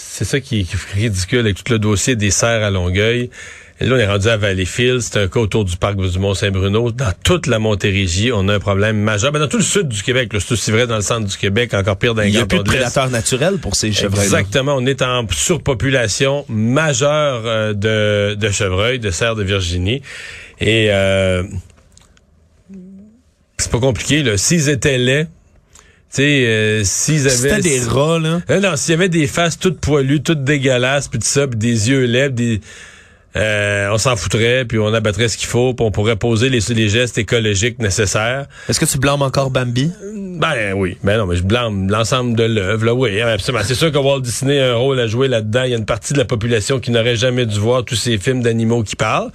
C'est 0.00 0.24
ça 0.24 0.40
qui 0.40 0.60
est 0.60 0.94
ridicule 0.94 1.40
avec 1.40 1.56
tout 1.56 1.72
le 1.72 1.78
dossier 1.78 2.14
des 2.14 2.30
serres 2.30 2.64
à 2.64 2.70
Longueuil. 2.70 3.30
Et 3.80 3.84
là, 3.84 3.94
on 3.94 3.98
est 3.98 4.06
rendu 4.06 4.28
à 4.28 4.36
Valleyfield. 4.36 5.00
C'est 5.00 5.18
un 5.18 5.28
cas 5.28 5.40
autour 5.40 5.64
du 5.64 5.76
parc 5.76 5.96
du 5.96 6.18
Mont-Saint-Bruno. 6.18 6.90
Dans 6.90 7.12
toute 7.22 7.46
la 7.46 7.58
Montérégie, 7.58 8.30
on 8.32 8.48
a 8.48 8.54
un 8.54 8.58
problème 8.58 8.98
majeur. 8.98 9.32
Ben, 9.32 9.38
dans 9.38 9.48
tout 9.48 9.58
le 9.58 9.62
sud 9.62 9.88
du 9.88 10.02
Québec, 10.02 10.30
c'est 10.32 10.52
aussi 10.52 10.70
vrai 10.70 10.86
dans 10.86 10.96
le 10.96 11.02
centre 11.02 11.26
du 11.26 11.36
Québec, 11.36 11.74
encore 11.74 11.96
pire 11.96 12.14
dans 12.14 12.22
les 12.22 12.28
Il 12.28 12.34
n'y 12.34 12.38
a 12.38 12.46
plus 12.46 12.58
de 12.58 12.64
prédateurs 12.64 13.10
naturels 13.10 13.58
pour 13.58 13.76
ces 13.76 13.92
chevreuils. 13.92 14.24
Exactement. 14.24 14.74
On 14.76 14.86
est 14.86 15.02
en 15.02 15.26
surpopulation 15.30 16.44
majeure 16.48 17.42
euh, 17.44 17.72
de, 17.72 18.34
de 18.34 18.50
chevreuils, 18.50 18.98
de 18.98 19.10
cerfs 19.10 19.36
de 19.36 19.44
Virginie. 19.44 20.02
Et 20.60 20.88
euh, 20.90 21.44
c'est 23.58 23.70
pas 23.70 23.80
compliqué. 23.80 24.22
Là. 24.22 24.36
S'ils 24.36 24.68
étaient 24.68 24.98
laids, 24.98 25.28
tu 26.10 26.22
sais, 26.22 26.46
euh, 26.46 26.84
s'ils 26.84 27.28
avaient... 27.28 27.36
C'était 27.36 27.60
des 27.60 27.80
rats, 27.80 28.18
là. 28.18 28.40
Non, 28.48 28.60
non 28.60 28.76
s'il 28.76 28.92
y 28.92 28.94
avait 28.94 29.08
des 29.08 29.26
faces 29.26 29.58
toutes 29.58 29.78
poilues, 29.78 30.22
toutes 30.22 30.44
dégueulasses, 30.44 31.08
puis 31.08 31.18
tout 31.18 31.26
ça, 31.26 31.46
puis 31.46 31.58
des 31.58 31.90
yeux 31.90 32.04
laids, 32.04 32.30
des 32.30 32.60
euh, 33.36 33.88
on 33.92 33.98
s'en 33.98 34.16
foutrait, 34.16 34.64
puis 34.64 34.78
on 34.78 34.92
abattrait 34.92 35.28
ce 35.28 35.36
qu'il 35.36 35.48
faut, 35.48 35.74
puis 35.74 35.84
on 35.84 35.90
pourrait 35.90 36.16
poser 36.16 36.48
les, 36.48 36.60
les 36.70 36.88
gestes 36.88 37.18
écologiques 37.18 37.78
nécessaires. 37.78 38.46
Est-ce 38.68 38.80
que 38.80 38.84
tu 38.84 38.98
blâmes 38.98 39.22
encore 39.22 39.50
Bambi? 39.50 39.90
Ben 40.38 40.72
oui. 40.74 40.96
Ben 41.02 41.18
non, 41.18 41.26
mais 41.26 41.36
je 41.36 41.42
blâme 41.42 41.90
l'ensemble 41.90 42.36
de 42.36 42.44
l'œuvre, 42.44 42.86
là, 42.86 42.94
oui. 42.94 43.20
Absolument. 43.20 43.64
C'est 43.64 43.74
sûr 43.74 43.90
que 43.92 43.98
Walt 43.98 44.20
Disney 44.20 44.60
a 44.60 44.72
un 44.72 44.76
rôle 44.76 45.00
à 45.00 45.06
jouer 45.06 45.28
là-dedans. 45.28 45.64
Il 45.64 45.70
y 45.70 45.74
a 45.74 45.78
une 45.78 45.84
partie 45.84 46.12
de 46.12 46.18
la 46.18 46.24
population 46.24 46.78
qui 46.78 46.90
n'aurait 46.90 47.16
jamais 47.16 47.44
dû 47.44 47.58
voir 47.58 47.84
tous 47.84 47.96
ces 47.96 48.18
films 48.18 48.42
d'animaux 48.42 48.82
qui 48.82 48.96
parlent. 48.96 49.30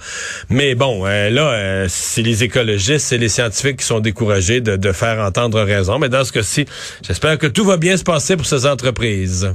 Mais 0.48 0.74
bon, 0.74 1.06
euh, 1.06 1.30
là, 1.30 1.50
euh, 1.52 1.86
c'est 1.88 2.22
les 2.22 2.42
écologistes, 2.42 3.06
c'est 3.06 3.18
les 3.18 3.28
scientifiques 3.28 3.78
qui 3.78 3.86
sont 3.86 4.00
découragés 4.00 4.60
de, 4.60 4.76
de 4.76 4.92
faire 4.92 5.18
entendre 5.20 5.60
raison. 5.62 5.98
Mais 5.98 6.08
dans 6.08 6.24
ce 6.24 6.32
cas-ci, 6.32 6.64
j'espère 7.06 7.38
que 7.38 7.46
tout 7.46 7.64
va 7.64 7.76
bien 7.76 7.96
se 7.96 8.04
passer 8.04 8.36
pour 8.36 8.46
ces 8.46 8.66
entreprises. 8.66 9.52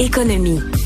Économie. 0.00 0.79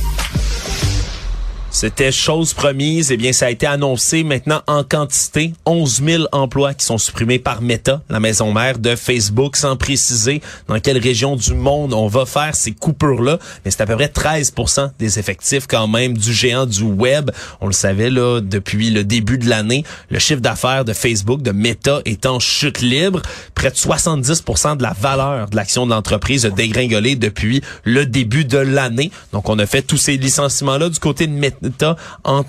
C'était 1.74 2.12
chose 2.12 2.54
promise. 2.54 3.10
Eh 3.10 3.16
bien, 3.16 3.32
ça 3.32 3.46
a 3.46 3.50
été 3.50 3.66
annoncé 3.66 4.22
maintenant 4.22 4.62
en 4.68 4.84
quantité. 4.84 5.52
11 5.66 6.02
000 6.04 6.24
emplois 6.30 6.72
qui 6.72 6.86
sont 6.86 6.98
supprimés 6.98 7.40
par 7.40 7.62
Meta, 7.62 8.00
la 8.08 8.20
maison 8.20 8.52
mère 8.52 8.78
de 8.78 8.94
Facebook, 8.94 9.56
sans 9.56 9.74
préciser 9.74 10.40
dans 10.68 10.78
quelle 10.78 10.98
région 10.98 11.34
du 11.34 11.52
monde 11.52 11.92
on 11.92 12.06
va 12.06 12.26
faire 12.26 12.54
ces 12.54 12.70
coupures-là. 12.70 13.40
Mais 13.64 13.72
c'est 13.72 13.80
à 13.80 13.86
peu 13.86 13.96
près 13.96 14.06
13% 14.06 14.92
des 15.00 15.18
effectifs 15.18 15.66
quand 15.66 15.88
même 15.88 16.16
du 16.16 16.32
géant 16.32 16.64
du 16.64 16.84
web. 16.84 17.32
On 17.60 17.66
le 17.66 17.72
savait 17.72 18.08
là 18.08 18.40
depuis 18.40 18.90
le 18.90 19.02
début 19.02 19.38
de 19.38 19.48
l'année. 19.48 19.82
Le 20.10 20.20
chiffre 20.20 20.40
d'affaires 20.40 20.84
de 20.84 20.92
Facebook, 20.92 21.42
de 21.42 21.50
Meta, 21.50 22.02
est 22.04 22.24
en 22.24 22.38
chute 22.38 22.82
libre. 22.82 23.20
Près 23.56 23.70
de 23.70 23.76
70% 23.76 24.76
de 24.76 24.82
la 24.84 24.92
valeur 24.92 25.48
de 25.48 25.56
l'action 25.56 25.86
de 25.86 25.90
l'entreprise 25.90 26.46
a 26.46 26.50
dégringolé 26.50 27.16
depuis 27.16 27.62
le 27.82 28.06
début 28.06 28.44
de 28.44 28.58
l'année. 28.58 29.10
Donc, 29.32 29.48
on 29.48 29.58
a 29.58 29.66
fait 29.66 29.82
tous 29.82 29.96
ces 29.96 30.16
licenciements-là 30.16 30.88
du 30.88 31.00
côté 31.00 31.26
de 31.26 31.32
Meta 31.32 31.63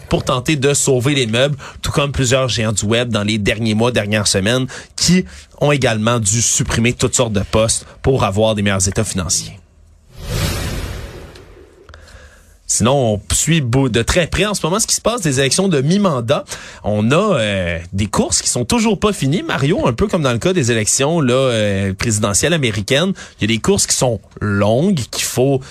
pour 0.10 0.23
tenter 0.23 0.56
de 0.56 0.73
sauver 0.73 1.15
les 1.15 1.28
meubles, 1.28 1.58
tout 1.82 1.91
comme 1.91 2.12
plusieurs 2.12 2.49
géants 2.49 2.71
du 2.71 2.86
web 2.86 3.10
dans 3.10 3.23
les 3.23 3.38
derniers 3.38 3.75
mois, 3.75 3.91
dernières 3.91 4.28
semaines, 4.28 4.67
qui 4.95 5.25
ont 5.60 5.71
également 5.71 6.19
dû 6.19 6.41
supprimer 6.41 6.93
toutes 6.93 7.15
sortes 7.15 7.34
de 7.34 7.43
postes 7.43 7.86
pour 8.01 8.23
avoir 8.23 8.56
des 8.56 8.62
meilleurs 8.62 8.88
états 8.88 9.04
financiers. 9.04 9.60
Sinon, 12.67 13.13
on 13.13 13.34
suit 13.34 13.62
de 13.62 14.01
très 14.01 14.28
près 14.28 14.45
en 14.45 14.54
ce 14.54 14.65
moment 14.65 14.80
ce 14.80 14.88
qui 14.88 14.95
se 14.95 15.01
passe 15.01 15.21
des 15.21 15.39
élections 15.39 15.67
de 15.67 15.82
mi-mandat. 15.82 16.45
On 16.84 17.12
a 17.12 17.38
euh, 17.38 17.80
des 17.93 18.08
courses 18.08 18.41
qui 18.41 18.49
sont 18.49 18.65
toujours 18.65 18.99
pas 18.99 19.13
finies, 19.13 19.43
Mario, 19.43 19.86
un 19.86 19.93
peu 19.93 20.08
comme 20.08 20.23
dans 20.23 20.34
le 20.34 20.39
cas 20.39 20.54
des 20.54 20.71
élections 20.71 21.21
là 21.21 21.34
euh, 21.34 21.93
présidentielles 21.93 22.54
américaines. 22.54 23.13
Il 23.39 23.49
y 23.49 23.54
a 23.54 23.56
des 23.56 23.62
courses 23.62 23.86
qui 23.86 23.95
sont 23.95 24.19
longues, 24.41 24.99
qu'il 25.12 25.25
faut 25.25 25.62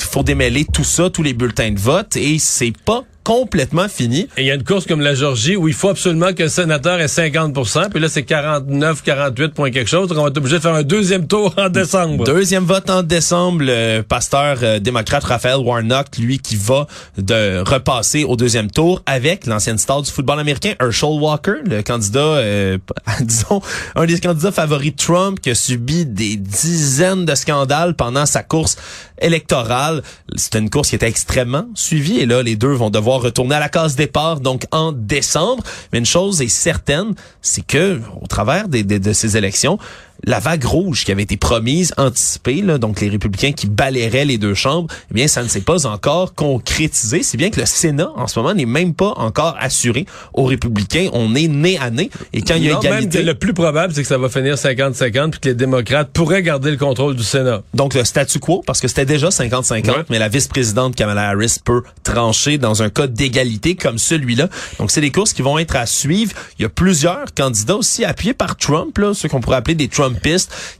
faut 0.00 0.22
démêler 0.22 0.64
tout 0.64 0.84
ça, 0.84 1.10
tous 1.10 1.22
les 1.22 1.34
bulletins 1.34 1.72
de 1.72 1.78
vote, 1.78 2.16
et 2.16 2.38
c'est 2.38 2.72
pas 2.84 3.04
complètement 3.24 3.88
fini. 3.88 4.28
Et 4.36 4.42
il 4.42 4.46
y 4.46 4.50
a 4.50 4.54
une 4.54 4.64
course 4.64 4.86
comme 4.86 5.00
la 5.00 5.14
Georgie 5.14 5.56
où 5.56 5.68
il 5.68 5.74
faut 5.74 5.88
absolument 5.88 6.32
que 6.32 6.44
le 6.44 6.48
sénateur 6.48 7.00
ait 7.00 7.06
50% 7.06 7.90
puis 7.90 8.00
là 8.00 8.08
c'est 8.08 8.22
49, 8.22 9.02
48 9.02 9.48
points 9.54 9.70
quelque 9.70 9.88
chose. 9.88 10.08
Donc 10.08 10.18
on 10.18 10.22
va 10.22 10.28
être 10.28 10.38
obligé 10.38 10.56
de 10.56 10.62
faire 10.62 10.74
un 10.74 10.82
deuxième 10.82 11.26
tour 11.26 11.54
en 11.56 11.68
décembre. 11.68 12.24
Deuxième 12.24 12.64
vote 12.64 12.90
en 12.90 13.02
décembre. 13.02 13.62
Le 13.62 14.02
pasteur 14.02 14.58
euh, 14.62 14.78
démocrate 14.78 15.24
Raphaël 15.24 15.58
Warnock, 15.58 16.18
lui 16.18 16.38
qui 16.38 16.56
va 16.56 16.86
de 17.18 17.58
repasser 17.60 18.24
au 18.24 18.36
deuxième 18.36 18.70
tour 18.70 19.02
avec 19.06 19.46
l'ancienne 19.46 19.78
star 19.78 20.02
du 20.02 20.10
football 20.10 20.40
américain 20.40 20.74
Herschel 20.80 21.10
Walker, 21.20 21.54
le 21.64 21.82
candidat, 21.82 22.20
euh, 22.20 22.78
disons, 23.20 23.60
un 23.94 24.06
des 24.06 24.18
candidats 24.18 24.52
favoris 24.52 24.92
de 24.92 24.96
Trump 24.96 25.40
qui 25.40 25.50
a 25.50 25.54
subi 25.54 26.06
des 26.06 26.36
dizaines 26.36 27.24
de 27.24 27.34
scandales 27.34 27.94
pendant 27.94 28.26
sa 28.26 28.42
course 28.42 28.76
électorale. 29.22 30.02
C'était 30.36 30.58
une 30.58 30.70
course 30.70 30.90
qui 30.90 30.94
était 30.94 31.08
extrêmement 31.08 31.66
suivie 31.74 32.20
et 32.20 32.26
là 32.26 32.42
les 32.42 32.56
deux 32.56 32.72
vont 32.72 32.90
devoir 32.90 33.20
retourner 33.20 33.54
à 33.54 33.60
la 33.60 33.68
case 33.68 33.96
départ, 33.96 34.40
donc 34.40 34.64
en 34.70 34.92
décembre. 34.92 35.62
Mais 35.92 35.98
une 35.98 36.06
chose 36.06 36.42
est 36.42 36.48
certaine, 36.48 37.14
c'est 37.40 37.66
que 37.66 38.00
au 38.20 38.26
travers 38.26 38.68
des, 38.68 38.84
de 38.84 39.12
ces 39.12 39.36
élections, 39.36 39.78
la 40.24 40.38
vague 40.38 40.64
rouge 40.64 41.04
qui 41.04 41.12
avait 41.12 41.22
été 41.22 41.36
promise, 41.36 41.92
anticipée, 41.96 42.62
là, 42.62 42.78
donc 42.78 43.00
les 43.00 43.08
républicains 43.08 43.52
qui 43.52 43.66
balayeraient 43.66 44.24
les 44.24 44.38
deux 44.38 44.54
chambres, 44.54 44.92
eh 45.10 45.14
bien, 45.14 45.28
ça 45.28 45.42
ne 45.42 45.48
s'est 45.48 45.62
pas 45.62 45.86
encore 45.86 46.34
concrétisé. 46.34 47.22
C'est 47.22 47.36
bien 47.36 47.50
que 47.50 47.60
le 47.60 47.66
Sénat, 47.66 48.10
en 48.16 48.26
ce 48.26 48.38
moment, 48.38 48.54
n'est 48.54 48.66
même 48.66 48.94
pas 48.94 49.14
encore 49.16 49.56
assuré 49.58 50.06
aux 50.34 50.44
républicains. 50.44 51.08
On 51.12 51.34
est 51.34 51.48
nez 51.48 51.78
à 51.78 51.90
nez. 51.90 52.10
Et 52.32 52.42
quand 52.42 52.54
il 52.54 52.64
y 52.64 52.70
a 52.70 52.78
égalité... 52.78 53.22
le 53.22 53.34
plus 53.34 53.52
probable, 53.52 53.94
c'est 53.94 54.02
que 54.02 54.08
ça 54.08 54.18
va 54.18 54.28
finir 54.28 54.54
50-50 54.54 55.30
puis 55.30 55.40
que 55.40 55.48
les 55.48 55.54
démocrates 55.54 56.10
pourraient 56.12 56.42
garder 56.42 56.70
le 56.70 56.76
contrôle 56.76 57.16
du 57.16 57.24
Sénat. 57.24 57.62
Donc, 57.74 57.94
le 57.94 58.04
statu 58.04 58.38
quo, 58.38 58.62
parce 58.64 58.80
que 58.80 58.88
c'était 58.88 59.06
déjà 59.06 59.28
50-50, 59.28 60.04
mais 60.10 60.18
la 60.18 60.28
vice-présidente 60.28 60.94
Kamala 60.94 61.30
Harris 61.30 61.56
peut 61.64 61.82
trancher 62.04 62.58
dans 62.58 62.82
un 62.82 62.90
cas 62.90 63.06
d'égalité 63.06 63.74
comme 63.74 63.98
celui-là. 63.98 64.48
Donc, 64.78 64.90
c'est 64.90 65.00
des 65.00 65.10
courses 65.10 65.32
qui 65.32 65.42
vont 65.42 65.58
être 65.58 65.76
à 65.76 65.86
suivre. 65.86 66.32
Il 66.58 66.62
y 66.62 66.64
a 66.64 66.68
plusieurs 66.68 67.34
candidats 67.34 67.76
aussi 67.76 68.04
appuyés 68.04 68.34
par 68.34 68.56
Trump, 68.56 68.96
là, 68.98 69.14
ceux 69.14 69.28
qu'on 69.28 69.40
pourrait 69.40 69.56
appeler 69.56 69.74
des 69.74 69.88
Trump 69.88 70.11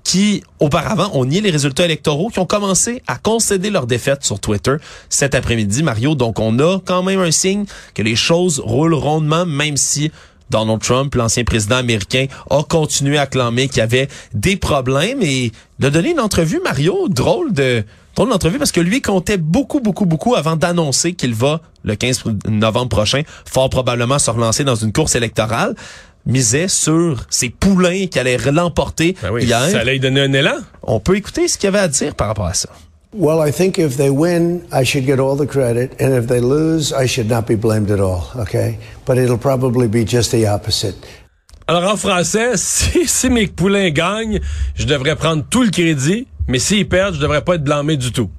Qui, 0.05 0.43
auparavant, 0.59 1.11
ont 1.15 1.25
nié 1.25 1.41
les 1.41 1.51
résultats 1.51 1.85
électoraux, 1.85 2.29
qui 2.29 2.39
ont 2.39 2.47
commencé 2.47 3.03
à 3.07 3.17
concéder 3.17 3.71
leur 3.71 3.87
défaite 3.87 4.25
sur 4.25 4.41
Twitter 4.41 4.77
cet 5.09 5.35
après-midi, 5.35 5.83
Mario. 5.83 6.15
Donc, 6.15 6.39
on 6.39 6.59
a 6.59 6.81
quand 6.85 7.03
même 7.03 7.21
un 7.21 7.31
signe 7.31 7.65
que 7.95 8.03
les 8.03 8.17
choses 8.17 8.61
roulent 8.61 8.95
rondement, 8.95 9.47
même 9.47 9.77
si 9.77 10.11
Donald 10.51 10.81
Trump, 10.81 11.15
l'ancien 11.15 11.45
président 11.45 11.77
américain, 11.77 12.27
a 12.51 12.63
continué 12.63 13.19
à 13.19 13.27
clamer 13.27 13.69
qu'il 13.69 13.79
y 13.79 13.81
avait 13.81 14.09
des 14.35 14.57
problèmes 14.57 15.23
et 15.23 15.51
a 15.83 15.91
donné 15.91 16.11
une 16.11 16.21
entrevue, 16.21 16.61
Mario, 16.63 17.09
drôle 17.09 17.53
de 17.53 17.85
drôle 18.15 18.29
d'entrevue 18.29 18.59
parce 18.59 18.73
que 18.73 18.81
lui 18.81 19.01
comptait 19.01 19.39
beaucoup, 19.39 19.81
beaucoup, 19.81 20.05
beaucoup 20.05 20.35
avant 20.35 20.57
d'annoncer 20.57 21.15
qu'il 21.15 21.35
va, 21.35 21.61
le 21.83 21.97
15 21.97 22.25
novembre 22.49 22.91
prochain, 22.91 23.23
fort 23.47 23.71
probablement 23.71 24.19
se 24.19 24.31
relancer 24.31 24.65
dans 24.65 24.75
une 24.75 24.93
course 24.93 25.15
électorale 25.15 25.75
misait 26.27 26.69
sur 26.69 27.27
ses 27.31 27.51
poulains 27.51 28.07
qui 28.07 28.19
allaient 28.19 28.39
l'emporter 28.51 29.17
Ben 29.23 29.31
oui, 29.33 29.45
hier. 29.45 29.69
ça 29.71 29.81
allait 29.81 29.99
donner 29.99 30.23
un 30.23 30.33
élan. 30.33 30.57
On 30.83 31.01
peut 31.01 31.17
écouter 31.17 31.49
ce 31.49 31.59
qu'il 31.59 31.69
avait 31.69 31.79
à 31.81 31.89
dire 31.89 32.15
par 32.15 32.29
rapport 32.29 32.47
à 32.47 32.55
ça. 32.55 32.69
Well, 33.15 33.47
I 33.47 33.53
think 33.53 33.77
if 33.77 33.99
they 33.99 34.09
win, 34.09 34.63
I 34.73 34.85
should 34.87 35.05
get 35.05 35.21
all 35.21 35.37
the 35.37 35.47
credit, 35.47 35.91
and 36.01 36.17
if 36.17 36.27
they 36.29 36.41
lose, 36.41 36.95
I 36.99 37.07
should 37.07 37.29
not 37.29 37.43
be 37.43 37.57
blamed 37.57 37.91
at 37.91 38.01
all, 38.01 38.23
okay? 38.41 38.79
But 39.07 39.19
it'll 39.19 39.37
probably 39.37 39.87
be 39.87 40.07
just 40.09 40.31
the 40.31 40.47
opposite. 40.47 40.97
Alors 41.69 41.93
en 41.93 41.97
français, 41.97 42.53
si, 42.57 43.07
si 43.07 43.29
mes 43.29 43.49
poulains 43.49 43.91
gagnent, 43.91 44.41
je 44.75 44.87
devrais 44.87 45.15
prendre 45.17 45.45
tout 45.49 45.63
le 45.63 45.71
crédit, 45.71 46.27
mais 46.49 46.59
s'ils 46.59 46.89
perdent, 46.89 47.15
je 47.17 47.21
devrais 47.21 47.43
pas 47.43 47.57
être 47.57 47.65
blâmé 47.65 47.99
du 47.99 48.13
tout. 48.13 48.31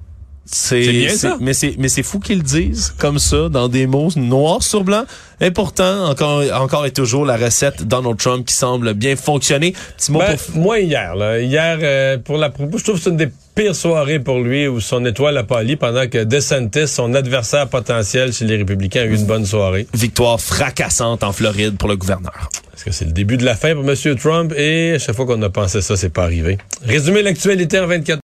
C'est. 0.45 1.07
Mais 1.39 1.53
c'est 1.53 1.75
mais 1.77 1.87
c'est 1.87 2.03
fou 2.03 2.19
qu'ils 2.19 2.39
le 2.39 2.43
disent 2.43 2.93
comme 2.97 3.17
ça 3.17 3.49
dans 3.49 3.69
des 3.69 3.87
mots 3.87 4.09
noirs 4.15 4.61
sur 4.61 4.83
blanc. 4.83 5.03
Et 5.39 5.51
pourtant 5.51 6.09
encore 6.09 6.43
encore 6.53 6.85
et 6.85 6.91
toujours 6.91 7.25
la 7.25 7.37
recette 7.37 7.83
Donald 7.83 8.17
Trump 8.17 8.45
qui 8.45 8.53
semble 8.53 8.93
bien 8.93 9.15
fonctionner. 9.15 9.73
Petit 9.97 10.11
mot 10.11 10.19
Ben, 10.19 10.37
pour 10.37 10.61
moi 10.61 10.79
hier, 10.79 11.15
là, 11.15 11.39
hier 11.39 11.79
euh, 11.81 12.17
pour 12.17 12.37
la 12.37 12.51
je 12.57 12.83
trouve 12.83 12.95
que 12.95 13.01
c'est 13.01 13.09
une 13.09 13.17
des 13.17 13.29
pires 13.55 13.75
soirées 13.75 14.19
pour 14.19 14.39
lui 14.39 14.67
où 14.67 14.79
son 14.79 15.05
étoile 15.05 15.37
a 15.37 15.43
pâli 15.43 15.75
pendant 15.75 16.07
que 16.07 16.23
DeSantis, 16.23 16.87
son 16.87 17.13
adversaire 17.13 17.67
potentiel 17.67 18.33
chez 18.33 18.45
les 18.45 18.57
républicains, 18.57 19.01
a 19.01 19.05
eu 19.05 19.15
une 19.15 19.25
bonne 19.25 19.45
soirée. 19.45 19.87
victoire 19.93 20.39
fracassante 20.39 21.23
en 21.23 21.31
Floride 21.31 21.77
pour 21.77 21.89
le 21.89 21.95
gouverneur. 21.95 22.49
Est-ce 22.75 22.85
que 22.85 22.91
c'est 22.91 23.05
le 23.05 23.11
début 23.11 23.37
de 23.37 23.45
la 23.45 23.55
fin 23.55 23.75
pour 23.75 23.87
M. 23.87 23.95
Trump 24.17 24.53
et 24.57 24.93
à 24.95 24.99
chaque 24.99 25.15
fois 25.15 25.25
qu'on 25.25 25.41
a 25.41 25.49
pensé 25.49 25.81
ça, 25.81 25.95
c'est 25.95 26.09
pas 26.09 26.23
arrivé. 26.23 26.57
Résumer 26.83 27.21
l'actualité 27.21 27.79
en 27.79 27.87
24 27.87 28.21